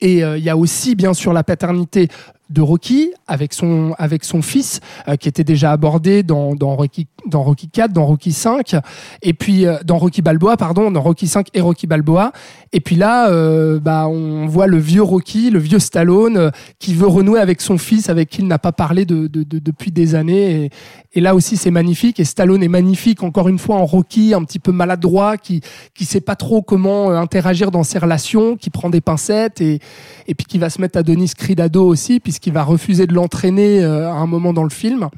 Et 0.00 0.18
il 0.20 0.42
y 0.42 0.50
a 0.50 0.56
aussi 0.56 0.94
bien 0.94 1.14
sûr 1.14 1.32
la 1.32 1.44
paternité 1.44 2.08
de 2.48 2.60
Rocky 2.60 3.10
avec 3.26 3.52
son, 3.52 3.94
avec 3.98 4.24
son 4.24 4.40
fils 4.40 4.80
euh, 5.08 5.16
qui 5.16 5.28
était 5.28 5.44
déjà 5.44 5.72
abordé 5.72 6.22
dans, 6.22 6.54
dans, 6.54 6.76
Rocky, 6.76 7.08
dans 7.26 7.42
Rocky 7.42 7.68
4, 7.68 7.92
dans 7.92 8.06
Rocky 8.06 8.32
5 8.32 8.76
et 9.22 9.32
puis 9.32 9.66
euh, 9.66 9.78
dans 9.84 9.98
Rocky 9.98 10.22
Balboa 10.22 10.56
pardon, 10.56 10.90
dans 10.90 11.02
Rocky 11.02 11.26
5 11.26 11.48
et 11.54 11.60
Rocky 11.60 11.86
Balboa. 11.86 12.32
Et 12.72 12.80
puis 12.80 12.94
là 12.94 13.30
euh, 13.30 13.80
bah, 13.80 14.06
on 14.08 14.46
voit 14.46 14.68
le 14.68 14.78
vieux 14.78 15.02
Rocky, 15.02 15.50
le 15.50 15.58
vieux 15.58 15.80
Stallone 15.80 16.52
qui 16.78 16.94
veut 16.94 17.08
renouer 17.08 17.40
avec 17.40 17.60
son 17.60 17.78
fils 17.78 18.08
avec 18.08 18.30
qui 18.30 18.42
il 18.42 18.48
n'a 18.48 18.58
pas 18.58 18.72
parlé 18.72 19.06
de, 19.06 19.26
de, 19.26 19.42
depuis 19.42 19.90
des 19.90 20.14
années. 20.14 20.70
Et, 21.14 21.20
là 21.20 21.34
aussi 21.34 21.56
c'est 21.56 21.70
magnifique. 21.70 22.20
Et 22.20 22.24
Stallone 22.24 22.62
est 22.62 22.68
magnifique 22.68 23.22
encore 23.22 23.48
une 23.48 23.58
fois 23.58 23.76
en 23.76 23.86
Rocky 23.86 24.34
un 24.34 24.44
petit 24.44 24.58
peu 24.58 24.70
maladroit 24.70 25.36
qui 25.38 25.62
qui 25.94 26.04
sait 26.04 26.20
pas 26.20 26.36
trop 26.36 26.60
comment 26.60 27.10
interagir 27.10 27.70
dans 27.70 27.82
ses 27.82 27.98
relations 27.98 28.56
qui 28.56 28.68
prend 28.68 28.90
des 28.90 29.00
pincettes 29.00 29.60
et, 29.62 29.80
et 30.28 30.34
puis 30.34 30.46
qui 30.46 30.58
va 30.58 30.68
se 30.70 30.80
mettre 30.80 30.98
à 30.98 31.02
Denis 31.02 31.32
Cridado 31.36 31.84
aussi 31.86 32.20
puisqu'il 32.36 32.52
va 32.52 32.64
refuser 32.64 33.06
de 33.06 33.14
l'entraîner 33.14 33.82
à 33.82 34.12
un 34.12 34.26
moment 34.26 34.52
dans 34.52 34.62
le 34.62 34.68
film. 34.68 35.08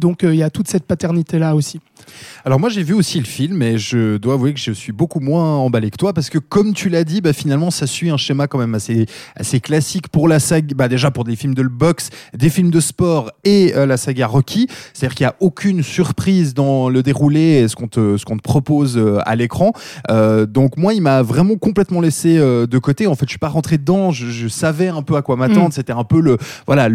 Donc 0.00 0.20
il 0.22 0.34
y 0.34 0.42
a 0.42 0.50
toute 0.50 0.68
cette 0.68 0.84
paternité 0.84 1.38
là 1.38 1.54
aussi. 1.54 1.80
Alors 2.44 2.58
moi 2.58 2.68
j'ai 2.68 2.82
vu 2.82 2.94
aussi 2.94 3.18
le 3.18 3.26
film 3.26 3.62
et 3.62 3.78
je 3.78 4.16
dois 4.16 4.34
avouer 4.34 4.54
que 4.54 4.60
je 4.60 4.72
suis 4.72 4.92
beaucoup 4.92 5.20
moins 5.20 5.56
emballé 5.56 5.90
que 5.90 5.96
toi 5.96 6.12
parce 6.12 6.30
que 6.30 6.38
comme 6.38 6.72
tu 6.72 6.88
l'as 6.88 7.04
dit, 7.04 7.20
bah, 7.20 7.32
finalement 7.32 7.70
ça 7.70 7.86
suit 7.86 8.10
un 8.10 8.16
schéma 8.16 8.46
quand 8.46 8.58
même 8.58 8.74
assez, 8.74 9.06
assez 9.36 9.60
classique 9.60 10.08
pour 10.08 10.28
la 10.28 10.40
saga, 10.40 10.74
bah, 10.74 10.88
déjà 10.88 11.10
pour 11.10 11.24
des 11.24 11.36
films 11.36 11.54
de 11.54 11.62
boxe, 11.62 12.10
des 12.36 12.50
films 12.50 12.70
de 12.70 12.80
sport 12.80 13.30
et 13.44 13.74
euh, 13.76 13.86
la 13.86 13.96
saga 13.96 14.26
Rocky. 14.26 14.68
C'est-à-dire 14.92 15.14
qu'il 15.14 15.24
n'y 15.24 15.30
a 15.30 15.36
aucune 15.40 15.82
surprise 15.82 16.54
dans 16.54 16.88
le 16.88 17.02
déroulé 17.02 17.40
et 17.40 17.68
ce 17.68 17.76
qu'on 17.76 17.88
te, 17.88 18.16
ce 18.16 18.24
qu'on 18.24 18.36
te 18.36 18.42
propose 18.42 18.96
euh, 18.96 19.18
à 19.24 19.36
l'écran. 19.36 19.72
Euh, 20.10 20.46
donc 20.46 20.76
moi 20.76 20.94
il 20.94 21.02
m'a 21.02 21.22
vraiment 21.22 21.56
complètement 21.56 22.00
laissé 22.00 22.38
de 22.38 22.78
côté. 22.78 23.06
En 23.06 23.14
fait 23.14 23.26
je 23.26 23.30
suis 23.30 23.38
pas 23.38 23.48
rentré 23.48 23.78
dedans, 23.78 24.10
je, 24.10 24.48
savais 24.48 24.88
un 24.88 25.02
peu 25.02 25.16
à 25.16 25.22
quoi 25.22 25.36
m'attendre. 25.36 25.68
Mm. 25.68 25.72
C'était 25.72 25.92
un 25.92 26.04
peu 26.04 26.20
le, 26.20 26.36
voilà, 26.66 26.88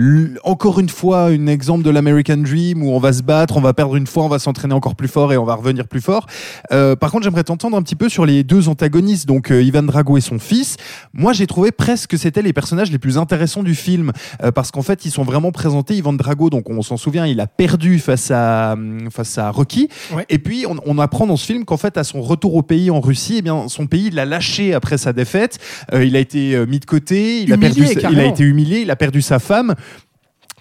encore 0.44 0.80
une 0.80 0.90
fois 0.90 1.26
un 1.26 1.48
exemple 1.48 1.84
de 1.84 1.90
l'American 1.90 2.38
Dream 2.38 2.84
où 2.84 2.95
on 2.96 3.00
va 3.00 3.14
se 3.14 3.24
battre, 3.24 3.58
on 3.58 3.62
va 3.62 3.74
perdre 3.74 3.96
une 3.96 4.08
fois, 4.08 4.24
on 4.24 4.30
va 4.30 4.40
s'entraîner 4.40 4.74
encore 4.74 4.96
plus 4.96 5.08
fort 5.08 5.34
et 5.34 5.38
on 5.38 5.44
va 5.44 5.56
revenir 5.56 5.88
plus 5.88 6.02
fort. 6.02 6.28
Euh, 6.72 6.96
par 6.96 7.12
contre, 7.12 7.24
j'aimerais 7.24 7.44
t'entendre 7.44 7.76
un 7.76 7.82
petit 7.82 7.96
peu 7.96 8.10
sur 8.10 8.26
les 8.26 8.44
deux 8.44 8.70
antagonistes, 8.70 9.28
donc 9.28 9.52
euh, 9.52 9.62
Ivan 9.62 9.84
Drago 9.84 10.18
et 10.18 10.22
son 10.22 10.40
fils. 10.40 10.78
Moi, 11.14 11.34
j'ai 11.34 11.48
trouvé 11.48 11.72
presque 11.72 12.12
que 12.12 12.18
c'était 12.18 12.42
les 12.42 12.54
personnages 12.54 12.92
les 12.92 12.98
plus 12.98 13.18
intéressants 13.18 13.64
du 13.64 13.76
film 13.76 14.12
euh, 14.44 14.52
parce 14.52 14.72
qu'en 14.72 14.82
fait, 14.82 15.06
ils 15.06 15.12
sont 15.12 15.24
vraiment 15.24 15.52
présentés. 15.52 15.96
Ivan 15.96 16.14
Drago, 16.14 16.50
donc 16.50 16.70
on 16.70 16.82
s'en 16.82 16.98
souvient, 16.98 17.26
il 17.26 17.40
a 17.40 17.48
perdu 17.48 18.00
face 18.00 18.32
à 18.32 18.76
face 19.12 19.38
à 19.38 19.52
Rocky. 19.52 19.90
Et 20.30 20.40
puis, 20.40 20.66
on, 20.68 20.96
apprend 20.98 21.28
dans 21.28 21.36
ce 21.36 21.46
film 21.46 21.66
qu'en 21.66 21.76
fait, 21.76 21.98
à 21.98 22.06
son 22.06 22.22
retour 22.22 22.56
au 22.56 22.62
pays 22.62 22.90
en 22.90 23.02
Russie, 23.02 23.36
eh 23.40 23.42
bien, 23.42 23.68
son 23.68 23.86
pays 23.86 24.10
l'a 24.10 24.24
lâché 24.26 24.74
après 24.74 24.98
sa 24.98 25.12
défaite. 25.12 25.60
il 25.94 26.16
a 26.16 26.20
été 26.20 26.66
mis 26.66 26.80
de 26.80 26.86
côté, 26.86 27.42
il 27.42 27.52
a 27.52 27.58
perdu, 27.58 27.86
il 27.86 28.20
a 28.20 28.26
été 28.26 28.44
humilié, 28.44 28.80
il 28.80 28.92
a 28.92 28.96
perdu 28.96 29.22
sa 29.22 29.40
femme. 29.40 29.76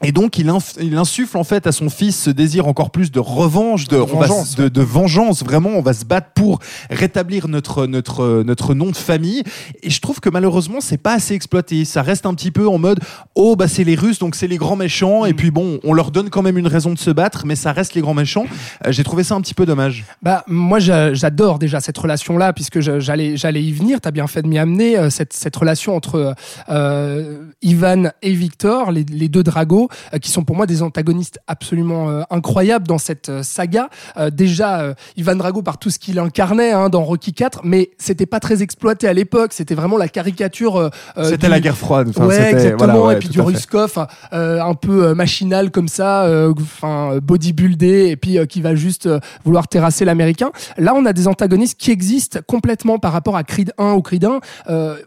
Et 0.04 0.12
donc, 0.12 0.38
il, 0.38 0.52
il, 0.80 0.96
insuffle 0.96 1.36
en 1.38 1.44
fait 1.44 1.66
à 1.66 1.72
son 1.72 1.88
fils 1.88 2.24
ce 2.24 2.30
désir 2.30 2.66
encore 2.66 2.90
plus 2.90 3.10
de 3.10 3.20
revanche, 3.20 3.88
de, 3.88 3.96
vengeance, 3.96 4.54
de, 4.56 4.82
vengeance. 4.82 5.42
Vraiment, 5.42 5.70
on 5.70 5.80
va 5.80 5.94
se 5.94 6.04
battre 6.04 6.28
pour 6.34 6.60
rétablir 6.90 7.48
notre 7.48 7.86
notre 7.86 8.42
notre 8.42 8.74
nom 8.74 8.90
de 8.90 8.96
famille. 8.96 9.42
Et 9.82 9.90
je 9.90 10.00
trouve 10.00 10.20
que 10.20 10.28
malheureusement, 10.28 10.80
c'est 10.80 10.98
pas 10.98 11.14
assez 11.14 11.34
exploité. 11.34 11.84
Ça 11.84 12.02
reste 12.02 12.26
un 12.26 12.34
petit 12.34 12.50
peu 12.50 12.68
en 12.68 12.78
mode 12.78 13.00
oh 13.34 13.56
bah 13.56 13.66
c'est 13.66 13.84
les 13.84 13.94
Russes, 13.94 14.18
donc 14.18 14.34
c'est 14.34 14.46
les 14.46 14.58
grands 14.58 14.76
méchants. 14.76 15.24
Et 15.24 15.32
mm. 15.32 15.36
puis 15.36 15.50
bon, 15.50 15.80
on 15.84 15.94
leur 15.94 16.10
donne 16.10 16.28
quand 16.28 16.42
même 16.42 16.58
une 16.58 16.66
raison 16.66 16.92
de 16.92 16.98
se 16.98 17.10
battre, 17.10 17.46
mais 17.46 17.56
ça 17.56 17.72
reste 17.72 17.94
les 17.94 18.02
grands 18.02 18.14
méchants. 18.14 18.46
Euh, 18.86 18.92
j'ai 18.92 19.04
trouvé 19.04 19.24
ça 19.24 19.34
un 19.34 19.40
petit 19.40 19.54
peu 19.54 19.64
dommage. 19.64 20.04
Bah 20.22 20.44
moi, 20.46 20.78
j'adore 20.78 21.58
déjà 21.58 21.80
cette 21.80 21.98
relation 21.98 22.36
là, 22.36 22.52
puisque 22.52 22.80
j'allais 22.80 23.36
j'allais 23.36 23.62
y 23.62 23.72
venir. 23.72 24.00
T'as 24.00 24.10
bien 24.10 24.26
fait 24.26 24.42
de 24.42 24.48
m'y 24.48 24.58
amener 24.58 24.98
euh, 24.98 25.10
cette 25.10 25.32
cette 25.32 25.56
relation 25.56 25.96
entre 25.96 26.34
euh, 26.68 27.46
Ivan 27.62 28.10
et 28.22 28.32
Victor, 28.32 28.92
les, 28.92 29.04
les 29.04 29.28
deux 29.28 29.42
dragos. 29.42 29.88
Euh, 30.12 30.18
qui 30.18 30.30
sont 30.30 30.44
pour 30.44 30.56
moi 30.56 30.66
des 30.66 30.82
antagonistes 30.82 31.38
absolument 31.46 32.10
euh, 32.10 32.22
incroyables 32.30 32.86
dans 32.86 32.98
cette 32.98 33.28
euh, 33.28 33.42
saga. 33.42 33.88
déjà, 34.32 34.94
Ivan 35.16 35.36
Drago 35.36 35.62
par 35.62 35.78
tout 35.78 35.90
ce 35.90 35.98
qu'il 35.98 36.18
incarnait 36.18 36.72
hein, 36.72 36.88
dans 36.88 37.04
Rocky 37.04 37.32
4, 37.32 37.60
mais 37.64 37.90
c'était 37.98 38.26
pas 38.26 38.40
très 38.40 38.62
exploité 38.62 39.08
à 39.08 39.12
l'époque. 39.12 39.52
C'était 39.52 39.74
vraiment 39.74 39.96
la 39.96 40.08
caricature. 40.08 40.90
c'était 41.22 41.48
la 41.48 41.60
guerre 41.60 41.76
froide. 41.76 42.08
Enfin, 42.10 42.26
ouais, 42.26 42.52
exactement. 42.52 43.10
et 43.10 43.18
puis 43.18 43.28
du 43.28 43.40
Ruskov, 43.40 44.06
un 44.32 44.74
peu 44.74 45.14
machinal 45.14 45.70
comme 45.70 45.88
ça, 45.88 46.28
enfin 46.50 47.18
bodybuildé, 47.22 48.08
et 48.08 48.16
puis 48.16 48.38
qui 48.48 48.60
va 48.60 48.74
juste 48.74 49.08
vouloir 49.44 49.68
terrasser 49.68 50.04
l'américain. 50.04 50.50
Là, 50.76 50.94
on 50.94 51.04
a 51.04 51.12
des 51.12 51.28
antagonistes 51.28 51.78
qui 51.78 51.90
existent 51.90 52.40
complètement 52.46 52.98
par 52.98 53.12
rapport 53.12 53.36
à 53.36 53.44
Creed 53.44 53.72
1 53.78 53.92
ou 53.92 54.02
Creed 54.02 54.24
1. 54.24 54.40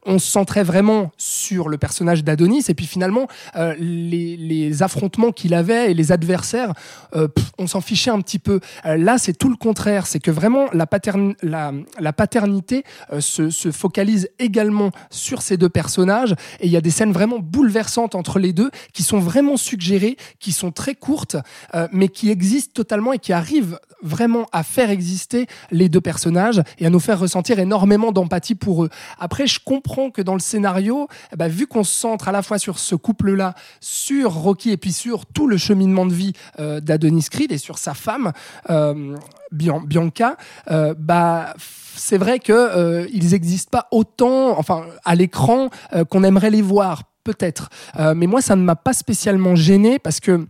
on 0.06 0.20
se 0.20 0.28
centrait 0.28 0.64
vraiment 0.64 1.12
sur 1.18 1.70
le 1.70 1.78
personnage 1.78 2.24
d'Adonis, 2.24 2.66
et 2.70 2.74
puis 2.74 2.86
finalement, 2.86 3.28
les, 3.80 4.38
les 4.38 4.67
affrontements 4.82 5.32
qu'il 5.32 5.54
avait 5.54 5.92
et 5.92 5.94
les 5.94 6.12
adversaires, 6.12 6.74
euh, 7.16 7.28
on 7.58 7.68
s'en 7.68 7.82
fichait 7.82 8.12
un 8.12 8.22
petit 8.22 8.40
peu. 8.40 8.60
Euh, 8.86 8.98
là, 8.98 9.18
c'est 9.18 9.34
tout 9.34 9.50
le 9.50 9.56
contraire. 9.56 10.08
C'est 10.08 10.20
que 10.20 10.32
vraiment 10.32 10.66
la, 10.74 10.86
paternité 12.14 12.84
euh, 13.12 13.22
se, 13.22 13.50
se, 13.50 13.72
focalise 13.72 14.30
également 14.40 14.92
sur 15.10 15.42
ces 15.42 15.58
deux 15.58 15.70
personnages 15.70 16.34
et 16.60 16.68
il 16.68 16.72
y 16.72 16.78
a 16.78 16.82
des 16.82 16.92
scènes 16.92 17.12
vraiment 17.12 17.40
bouleversantes 17.40 18.16
entre 18.16 18.40
les 18.40 18.54
deux 18.54 18.72
qui 18.94 19.04
sont 19.04 19.20
vraiment 19.20 19.58
suggérées, 19.58 20.18
qui 20.40 20.52
sont 20.52 20.72
très 20.72 20.96
courtes, 20.96 21.38
mais 21.92 22.10
qui 22.10 22.30
existent 22.30 22.72
totalement 22.74 23.14
et 23.14 23.20
qui 23.20 23.34
arrivent 23.34 23.80
vraiment 24.02 24.48
à 24.52 24.64
faire 24.64 24.90
exister 24.90 25.48
les 25.72 25.90
deux 25.90 26.02
personnages 26.02 26.62
et 26.80 26.86
à 26.86 26.90
nous 26.90 27.00
faire 27.00 27.20
ressentir 27.20 27.60
énormément 27.60 28.12
d'empathie 28.12 28.56
pour 28.56 28.84
eux. 28.84 28.90
Après, 29.20 29.48
je 29.48 29.60
comprends 29.64 30.12
que 30.12 30.22
dans 30.22 30.34
le 30.34 30.40
scénario, 30.40 31.08
eh 31.34 31.36
ben, 31.36 31.48
vu 31.48 31.68
qu'on 31.68 31.84
se 31.84 31.94
centre 31.94 32.28
à 32.28 32.32
la 32.32 32.42
fois 32.42 32.60
sur 32.60 32.80
ce 32.80 32.96
couple-là, 32.96 33.56
sur 33.80 34.42
Et 34.66 34.78
puis 34.78 34.92
sur 34.92 35.26
tout 35.26 35.48
le 35.48 35.58
cheminement 35.58 36.06
de 36.06 36.14
vie 36.14 36.34
euh, 36.60 36.80
d'Adonis 36.80 37.28
Creed 37.30 37.52
et 37.52 37.58
sur 37.58 37.78
sa 37.78 37.94
femme, 37.94 38.32
euh, 38.70 39.16
Bianca, 39.52 40.38
euh, 40.72 40.94
bah 40.98 41.54
c'est 41.96 42.18
vrai 42.18 42.40
que 42.40 43.08
ils 43.12 43.32
n'existent 43.32 43.72
pas 43.72 43.88
autant, 43.92 44.58
enfin 44.60 44.86
à 45.04 45.16
l'écran 45.16 45.70
qu'on 46.10 46.24
aimerait 46.24 46.52
les 46.52 46.62
voir 46.62 47.04
peut-être. 47.24 47.70
mais 48.16 48.28
moi, 48.28 48.42
ça 48.42 48.56
ne 48.56 48.62
m'a 48.62 48.76
pas 48.76 48.94
spécialement 48.94 49.56
gêné 49.56 49.98
parce 49.98 50.20
que 50.20 50.48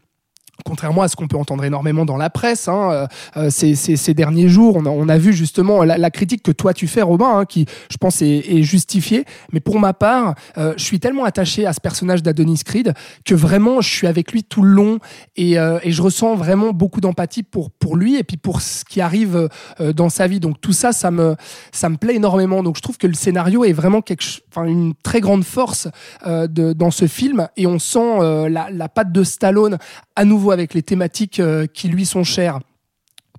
contrairement 0.65 1.01
à 1.01 1.07
ce 1.07 1.15
qu'on 1.15 1.27
peut 1.27 1.37
entendre 1.37 1.63
énormément 1.63 2.05
dans 2.05 2.17
la 2.17 2.29
presse 2.29 2.67
hein, 2.67 2.91
euh, 2.91 3.07
euh, 3.37 3.49
ces, 3.49 4.13
derniers 4.13 4.47
jours, 4.47 4.81
on 4.85 5.09
a, 5.09 5.17
vu 5.17 5.33
justement 5.33 5.83
la, 5.83 6.11
critique 6.11 6.43
que 6.43 6.51
toi 6.51 6.73
tu 6.73 6.87
fais, 6.87 7.01
Robin, 7.01 7.39
hein, 7.39 7.45
qui 7.45 7.65
je 7.91 7.97
pense 7.97 8.21
est, 8.21 8.63
justifiée. 8.63 9.25
Mais 9.51 9.59
pour 9.59 9.79
ma 9.79 9.93
part, 9.93 10.35
euh, 10.57 10.73
je 10.77 10.83
suis 10.83 10.99
tellement 10.99 11.25
attaché 11.25 11.65
à 11.65 11.73
ce 11.73 11.79
personnage 11.79 12.23
d'Adonis 12.23 12.61
Creed 12.65 12.93
que 13.25 13.35
vraiment 13.35 13.81
je 13.81 13.89
suis 13.89 14.07
avec 14.07 14.31
lui 14.31 14.43
tout 14.43 14.61
le 14.61 14.69
long 14.69 14.99
et, 15.35 15.57
je 15.87 16.01
ressens 16.01 16.35
vraiment 16.35 16.73
beaucoup 16.73 17.01
d'empathie 17.01 17.43
pour, 17.43 17.71
lui 17.95 18.17
et 18.17 18.23
puis 18.23 18.37
pour 18.37 18.61
ce 18.61 18.83
qui 18.85 19.01
arrive 19.01 19.49
dans 19.79 20.09
sa 20.09 20.27
vie. 20.27 20.39
Donc 20.39 20.59
tout 20.61 20.73
ça, 20.73 20.91
ça 20.91 21.11
me, 21.11 21.35
plaît 21.99 22.15
énormément. 22.15 22.63
Donc 22.63 22.77
je 22.77 22.81
trouve 22.81 22.97
que 22.97 23.07
le 23.07 23.13
scénario 23.13 23.63
est 23.63 23.73
vraiment 23.73 24.01
une 24.57 24.93
très 25.03 25.21
grande 25.21 25.43
force 25.43 25.87
dans 26.25 26.91
ce 26.91 27.07
film 27.07 27.47
et 27.57 27.67
on 27.67 27.79
sent 27.79 28.47
la 28.49 28.89
patte 28.89 29.11
de 29.11 29.23
Stallone 29.23 29.77
à 30.15 30.25
nouveau 30.25 30.46
avec 30.51 30.73
les 30.73 30.83
thématiques 30.83 31.39
euh, 31.39 31.65
qui 31.67 31.87
lui 31.87 32.05
sont 32.05 32.23
chères. 32.23 32.59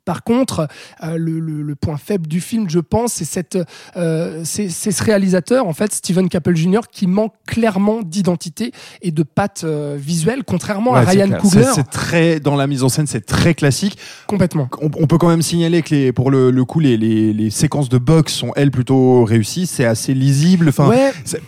Par 0.08 0.24
contre, 0.24 0.68
euh, 1.04 1.18
le, 1.18 1.74
point 1.74 1.98
faible 1.98 2.26
du 2.26 2.40
film, 2.40 2.70
je 2.70 2.78
pense, 2.78 3.12
c'est 3.12 3.26
cette, 3.26 3.58
euh, 3.98 4.40
c'est, 4.42 4.70
ce 4.70 5.04
réalisateur, 5.04 5.66
en 5.66 5.74
fait, 5.74 5.92
Steven 5.92 6.30
Caple 6.30 6.56
Jr., 6.56 6.80
qui 6.90 7.06
manque 7.06 7.34
clairement 7.46 8.00
d'identité 8.00 8.72
et 9.02 9.10
de 9.10 9.22
patte 9.22 9.64
euh, 9.64 9.98
visuelle, 10.00 10.44
contrairement 10.46 10.94
à 10.94 11.02
Ryan 11.02 11.28
Coogler. 11.38 11.66
C'est, 11.74 11.90
très 11.90 12.40
dans 12.40 12.56
la 12.56 12.66
mise 12.66 12.84
en 12.84 12.88
scène, 12.88 13.06
c'est 13.06 13.26
très 13.26 13.52
classique. 13.52 13.98
Complètement. 14.26 14.70
On, 14.80 15.06
peut 15.06 15.18
quand 15.18 15.28
même 15.28 15.42
signaler 15.42 15.82
que 15.82 15.94
les, 15.94 16.12
pour 16.12 16.30
le, 16.30 16.64
coup, 16.64 16.80
les, 16.80 16.96
les, 16.96 17.50
séquences 17.50 17.90
de 17.90 17.98
boxe 17.98 18.32
sont 18.32 18.52
elles 18.56 18.70
plutôt 18.70 19.24
réussies. 19.24 19.66
C'est 19.66 19.84
assez 19.84 20.14
lisible. 20.14 20.70
Enfin, 20.70 20.90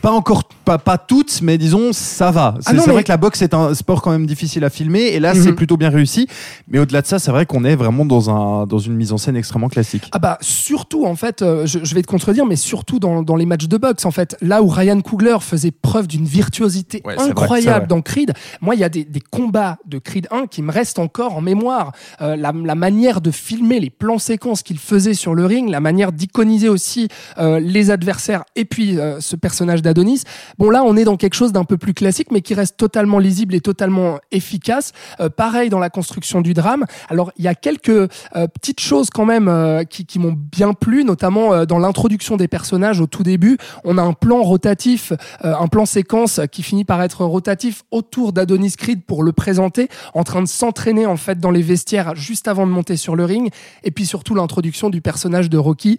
pas 0.02 0.10
encore, 0.10 0.44
pas, 0.66 0.76
pas 0.76 0.98
toutes, 0.98 1.40
mais 1.40 1.56
disons 1.56 1.94
ça 1.94 2.30
va. 2.30 2.56
Ah 2.66 2.72
c'est, 2.72 2.90
vrai 2.90 3.04
que 3.04 3.08
la 3.08 3.16
boxe 3.16 3.40
est 3.40 3.54
un 3.54 3.72
sport 3.72 4.02
quand 4.02 4.10
même 4.10 4.26
difficile 4.26 4.64
à 4.64 4.70
filmer, 4.70 5.14
et 5.14 5.18
là, 5.18 5.32
c'est 5.34 5.48
mhm. 5.48 5.54
plutôt 5.54 5.78
bien 5.78 5.88
réussi. 5.88 6.28
Mais 6.68 6.78
au-delà 6.78 7.00
de 7.00 7.06
ça, 7.06 7.18
c'est 7.18 7.30
vrai 7.30 7.46
qu'on 7.46 7.64
est 7.64 7.74
vraiment 7.74 8.04
dans 8.04 8.28
un 8.28 8.49
dans, 8.66 8.78
une 8.78 8.94
mise 8.94 9.12
en 9.12 9.18
scène 9.18 9.36
extrêmement 9.36 9.68
classique. 9.68 10.08
Ah 10.12 10.18
bah 10.18 10.38
surtout 10.40 11.04
en 11.04 11.14
fait, 11.16 11.42
euh, 11.42 11.66
je, 11.66 11.94
vais 11.94 12.02
te 12.02 12.06
contredire, 12.06 12.46
mais 12.46 12.56
surtout 12.56 12.98
dans, 12.98 13.22
dans, 13.22 13.36
les 13.36 13.46
matchs 13.46 13.68
de 13.68 13.76
boxe 13.76 14.04
en 14.04 14.10
fait, 14.10 14.36
là 14.40 14.62
où 14.62 14.68
Ryan 14.68 15.00
Coogler 15.00 15.38
faisait 15.40 15.70
preuve 15.70 16.06
d'une 16.06 16.24
virtuosité 16.24 17.02
incroyable 17.18 17.86
dans 17.86 18.00
Creed, 18.00 18.32
moi 18.60 18.74
il 18.74 18.80
y 18.80 18.84
a 18.84 18.88
des, 18.88 19.04
des, 19.04 19.20
combats 19.20 19.78
de 19.86 19.98
Creed 19.98 20.26
1 20.30 20.46
qui 20.46 20.62
me 20.62 20.72
restent 20.72 20.98
encore 20.98 21.36
en 21.36 21.40
mémoire. 21.40 21.92
Euh, 22.20 22.36
la, 22.36 22.52
la, 22.52 22.74
manière 22.74 23.20
de 23.20 23.30
filmer 23.30 23.80
les 23.80 23.90
plans 23.90 24.18
séquences 24.18 24.62
qu'il 24.62 24.78
faisait 24.78 25.14
sur 25.14 25.34
le 25.34 25.44
ring, 25.44 25.68
la 25.68 25.80
manière 25.80 26.12
d'iconiser 26.12 26.68
aussi 26.68 27.08
euh, 27.38 27.60
les 27.60 27.90
adversaires 27.90 28.44
et 28.56 28.64
puis 28.64 28.98
ce 29.20 29.36
personnage 29.36 29.82
d'Adonis. 29.82 30.22
Bon 30.58 30.70
là 30.70 30.82
on 30.84 30.96
est 30.96 31.04
dans 31.04 31.16
quelque 31.16 31.34
chose 31.34 31.52
d'un 31.52 31.64
peu 31.64 31.76
plus 31.76 31.94
classique 31.94 32.28
mais 32.30 32.40
qui 32.40 32.54
reste 32.54 32.76
totalement 32.76 33.18
lisible 33.18 33.54
et 33.54 33.60
totalement 33.60 34.18
efficace. 34.32 34.92
pareil 35.36 35.70
dans 35.70 35.78
la 35.78 35.90
construction 35.90 36.40
du 36.40 36.54
drame. 36.54 36.84
Alors 37.08 37.32
il 37.36 37.44
y 37.44 37.48
a 37.48 37.54
quelques 37.54 38.10
euh, 38.40 38.46
petites 38.46 38.80
choses 38.80 39.10
quand 39.10 39.24
même 39.24 39.48
euh, 39.48 39.84
qui, 39.84 40.04
qui 40.04 40.18
m'ont 40.18 40.36
bien 40.36 40.72
plu, 40.72 41.04
notamment 41.04 41.52
euh, 41.52 41.64
dans 41.64 41.78
l'introduction 41.78 42.36
des 42.36 42.48
personnages 42.48 43.00
au 43.00 43.06
tout 43.06 43.22
début. 43.22 43.58
On 43.84 43.98
a 43.98 44.02
un 44.02 44.12
plan 44.12 44.42
rotatif, 44.42 45.12
un 45.42 45.66
plan 45.68 45.86
séquence 45.86 46.40
qui 46.50 46.62
finit 46.62 46.84
par 46.84 47.02
être 47.02 47.24
rotatif 47.24 47.82
autour 47.90 48.32
d'Adonis 48.32 48.74
Creed 48.76 49.02
pour 49.04 49.22
le 49.22 49.32
présenter, 49.32 49.88
en 50.14 50.24
train 50.24 50.42
de 50.42 50.48
s'entraîner 50.48 51.06
en 51.06 51.16
fait 51.16 51.38
dans 51.38 51.50
les 51.50 51.62
vestiaires 51.62 52.14
juste 52.14 52.48
avant 52.48 52.66
de 52.66 52.72
monter 52.72 52.96
sur 52.96 53.16
le 53.16 53.24
ring. 53.24 53.50
Et 53.84 53.90
puis 53.90 54.06
surtout 54.06 54.34
l'introduction 54.34 54.90
du 54.90 55.00
personnage 55.00 55.48
de 55.50 55.58
Rocky 55.58 55.98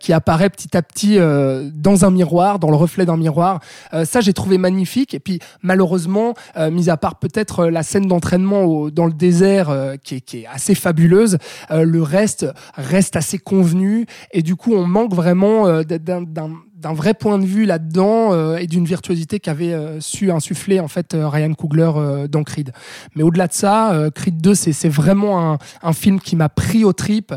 qui 0.00 0.12
apparaît 0.12 0.50
petit 0.50 0.76
à 0.76 0.82
petit 0.82 1.18
dans 1.18 2.04
un 2.04 2.10
miroir, 2.10 2.58
dans 2.58 2.70
le 2.70 2.76
reflet 2.76 3.06
d'un 3.06 3.16
miroir. 3.16 3.60
ça, 4.04 4.20
j'ai 4.20 4.32
trouvé 4.32 4.58
magnifique. 4.58 5.14
Et 5.14 5.20
puis 5.20 5.40
malheureusement, 5.62 6.34
mis 6.70 6.90
à 6.90 6.96
part 6.96 7.16
peut-être 7.16 7.66
la 7.66 7.82
scène 7.82 8.06
d'entraînement 8.06 8.88
dans 8.88 9.06
le 9.06 9.12
désert 9.12 9.70
qui 10.02 10.16
est, 10.16 10.20
qui, 10.20 10.38
est, 10.38 10.46
assez 10.46 10.74
fabuleuse, 10.74 11.38
euh, 11.67 11.67
le 11.70 12.02
reste 12.02 12.46
reste 12.74 13.16
assez 13.16 13.38
convenu. 13.38 14.06
Et 14.32 14.42
du 14.42 14.56
coup 14.56 14.74
on 14.74 14.86
manque 14.86 15.14
vraiment 15.14 15.66
euh, 15.66 15.82
d'un 15.82 16.50
d'un 16.78 16.92
vrai 16.92 17.12
point 17.12 17.38
de 17.38 17.44
vue 17.44 17.64
là-dedans 17.64 18.32
euh, 18.32 18.56
et 18.56 18.68
d'une 18.68 18.84
virtuosité 18.84 19.40
qu'avait 19.40 19.72
euh, 19.72 20.00
su 20.00 20.30
insuffler 20.30 20.78
en 20.78 20.86
fait 20.86 21.12
euh, 21.12 21.28
Ryan 21.28 21.52
Coogler 21.54 21.90
dans 22.30 22.44
Creed. 22.44 22.72
Mais 23.16 23.24
au-delà 23.24 23.48
de 23.48 23.52
ça, 23.52 23.92
Creed 24.14 24.40
2 24.40 24.54
c'est 24.54 24.88
vraiment 24.88 25.52
un, 25.52 25.58
un, 25.82 25.92
film 25.92 26.20
qui 26.20 26.36
m'a 26.36 26.48
pris 26.48 26.84
au 26.84 26.92
trip, 26.92 27.34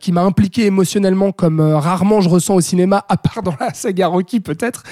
qui 0.00 0.12
m'a 0.12 0.22
impliqué 0.22 0.66
émotionnellement 0.66 1.32
comme 1.32 1.60
rarement 1.60 2.20
je 2.20 2.28
ressens 2.28 2.54
au 2.54 2.60
cinéma, 2.60 3.04
à 3.08 3.16
part 3.16 3.42
dans 3.42 3.54
la 3.58 3.74
saga 3.74 4.06
Rocky 4.06 4.40
peut-être. 4.40 4.84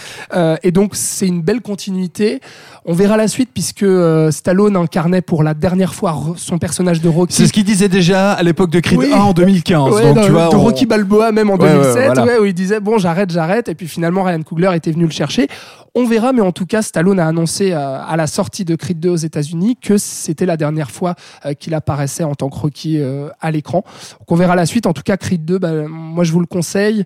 et 0.62 0.70
donc 0.72 0.92
c'est 0.94 1.26
une 1.26 1.42
belle 1.42 1.60
continuité. 1.60 2.40
On 2.84 2.94
verra 2.94 3.16
la 3.16 3.28
suite 3.28 3.50
puisque 3.52 3.86
Stallone 4.30 4.76
incarnait 4.76 5.22
pour 5.22 5.42
la 5.42 5.54
dernière 5.54 5.94
fois 5.94 6.34
son 6.36 6.58
personnage 6.58 7.00
de 7.00 7.08
Rocky. 7.08 7.34
C'est 7.34 7.46
ce 7.46 7.52
qu'il 7.52 7.64
disait 7.64 7.88
déjà 7.88 8.32
à 8.32 8.42
l'époque 8.42 8.70
de 8.70 8.80
Creed 8.80 9.12
1 9.12 9.16
en 9.16 9.32
2015. 9.32 10.02
donc, 10.02 10.24
tu 10.24 10.32
vois, 10.32 10.48
de 10.48 10.56
Rocky 10.56 10.86
Balboa 10.86 11.32
même 11.32 11.50
en 11.50 11.58
2007, 11.58 12.40
où 12.40 12.44
il 12.44 12.54
disait 12.54 12.80
bon 12.80 12.98
j'arrête, 12.98 13.30
j'arrête, 13.30 13.68
et 13.68 13.74
puis 13.74 13.91
finalement 13.92 14.22
Ryan 14.22 14.42
Coogler 14.42 14.70
était 14.74 14.90
venu 14.90 15.04
le 15.04 15.10
chercher. 15.10 15.48
On 15.94 16.06
verra, 16.06 16.32
mais 16.32 16.40
en 16.40 16.52
tout 16.52 16.64
cas, 16.64 16.80
Stallone 16.80 17.20
a 17.20 17.28
annoncé 17.28 17.72
euh, 17.72 18.00
à 18.02 18.16
la 18.16 18.26
sortie 18.26 18.64
de 18.64 18.76
Creed 18.76 18.98
2 18.98 19.10
aux 19.10 19.16
États-Unis 19.16 19.76
que 19.76 19.98
c'était 19.98 20.46
la 20.46 20.56
dernière 20.56 20.90
fois 20.90 21.16
euh, 21.44 21.52
qu'il 21.52 21.74
apparaissait 21.74 22.24
en 22.24 22.34
tant 22.34 22.48
que 22.48 22.56
Rocky 22.56 22.98
euh, 22.98 23.28
à 23.42 23.50
l'écran. 23.50 23.84
Donc 24.20 24.32
on 24.32 24.36
verra 24.36 24.56
la 24.56 24.64
suite. 24.64 24.86
En 24.86 24.94
tout 24.94 25.02
cas, 25.02 25.18
Creed 25.18 25.44
2, 25.44 25.58
bah, 25.58 25.86
moi 25.86 26.24
je 26.24 26.32
vous 26.32 26.40
le 26.40 26.46
conseille. 26.46 27.04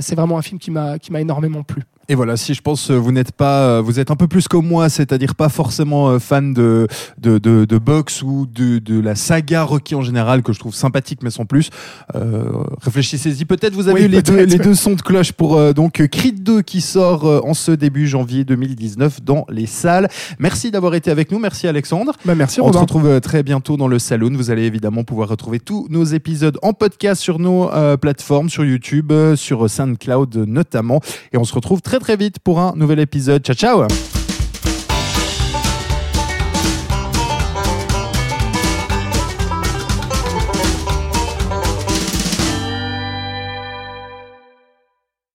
c'est 0.00 0.14
vraiment 0.14 0.38
un 0.38 0.42
film 0.42 0.60
qui 0.60 0.70
m'a 0.70 1.00
qui 1.00 1.10
m'a 1.10 1.20
énormément 1.20 1.64
plu. 1.64 1.82
Et 2.08 2.16
voilà, 2.16 2.36
si 2.36 2.54
je 2.54 2.60
pense 2.60 2.90
vous 2.90 3.12
n'êtes 3.12 3.30
pas, 3.30 3.80
vous 3.80 4.00
êtes 4.00 4.10
un 4.10 4.16
peu 4.16 4.26
plus 4.26 4.48
comme 4.48 4.66
moi, 4.66 4.88
c'est-à-dire 4.88 5.36
pas 5.36 5.48
forcément 5.48 6.18
fan 6.18 6.52
de 6.52 6.88
de, 7.18 7.38
de, 7.38 7.64
de 7.64 7.78
boxe 7.78 8.22
ou 8.22 8.46
de, 8.46 8.78
de, 8.80 9.00
la 9.00 9.14
saga 9.14 9.62
Rocky 9.62 9.94
en 9.94 10.02
général 10.02 10.42
que 10.42 10.52
je 10.52 10.58
trouve 10.58 10.74
sympathique 10.74 11.20
mais 11.22 11.30
sans 11.30 11.46
plus. 11.46 11.70
réfléchissez-y. 12.82 13.44
Peut-être 13.44 13.74
vous 13.74 13.88
avez 13.88 14.04
eu 14.04 14.08
les 14.08 14.22
deux, 14.22 14.44
les 14.44 14.58
deux 14.58 14.74
sons 14.74 14.94
de 14.94 15.02
cloche 15.02 15.32
pour 15.32 15.72
donc 15.74 16.04
Creed 16.08 16.42
2 16.42 16.62
qui 16.62 16.80
sort 16.80 17.24
en 17.46 17.54
ce 17.54 17.70
début 17.70 18.08
janvier 18.08 18.19
janvier 18.20 18.44
2019 18.44 19.22
dans 19.22 19.46
les 19.48 19.64
salles. 19.64 20.08
Merci 20.38 20.70
d'avoir 20.70 20.94
été 20.94 21.10
avec 21.10 21.32
nous. 21.32 21.38
Merci 21.38 21.66
Alexandre. 21.66 22.12
Bah 22.26 22.34
merci 22.34 22.60
On 22.60 22.70
se 22.70 22.76
retrouve 22.76 23.06
euh, 23.06 23.20
très 23.20 23.42
bientôt 23.42 23.78
dans 23.78 23.88
le 23.88 23.98
salon. 23.98 24.30
Vous 24.34 24.50
allez 24.50 24.64
évidemment 24.64 25.04
pouvoir 25.04 25.30
retrouver 25.30 25.58
tous 25.58 25.86
nos 25.88 26.04
épisodes 26.04 26.58
en 26.60 26.74
podcast 26.74 27.22
sur 27.22 27.38
nos 27.38 27.70
euh, 27.72 27.96
plateformes, 27.96 28.50
sur 28.50 28.64
YouTube, 28.64 29.10
euh, 29.10 29.36
sur 29.36 29.70
SoundCloud 29.70 30.36
notamment. 30.36 31.00
Et 31.32 31.38
on 31.38 31.44
se 31.44 31.54
retrouve 31.54 31.80
très 31.80 31.98
très 31.98 32.16
vite 32.16 32.40
pour 32.40 32.60
un 32.60 32.74
nouvel 32.76 33.00
épisode. 33.00 33.42
Ciao 33.42 33.56
ciao 33.56 34.19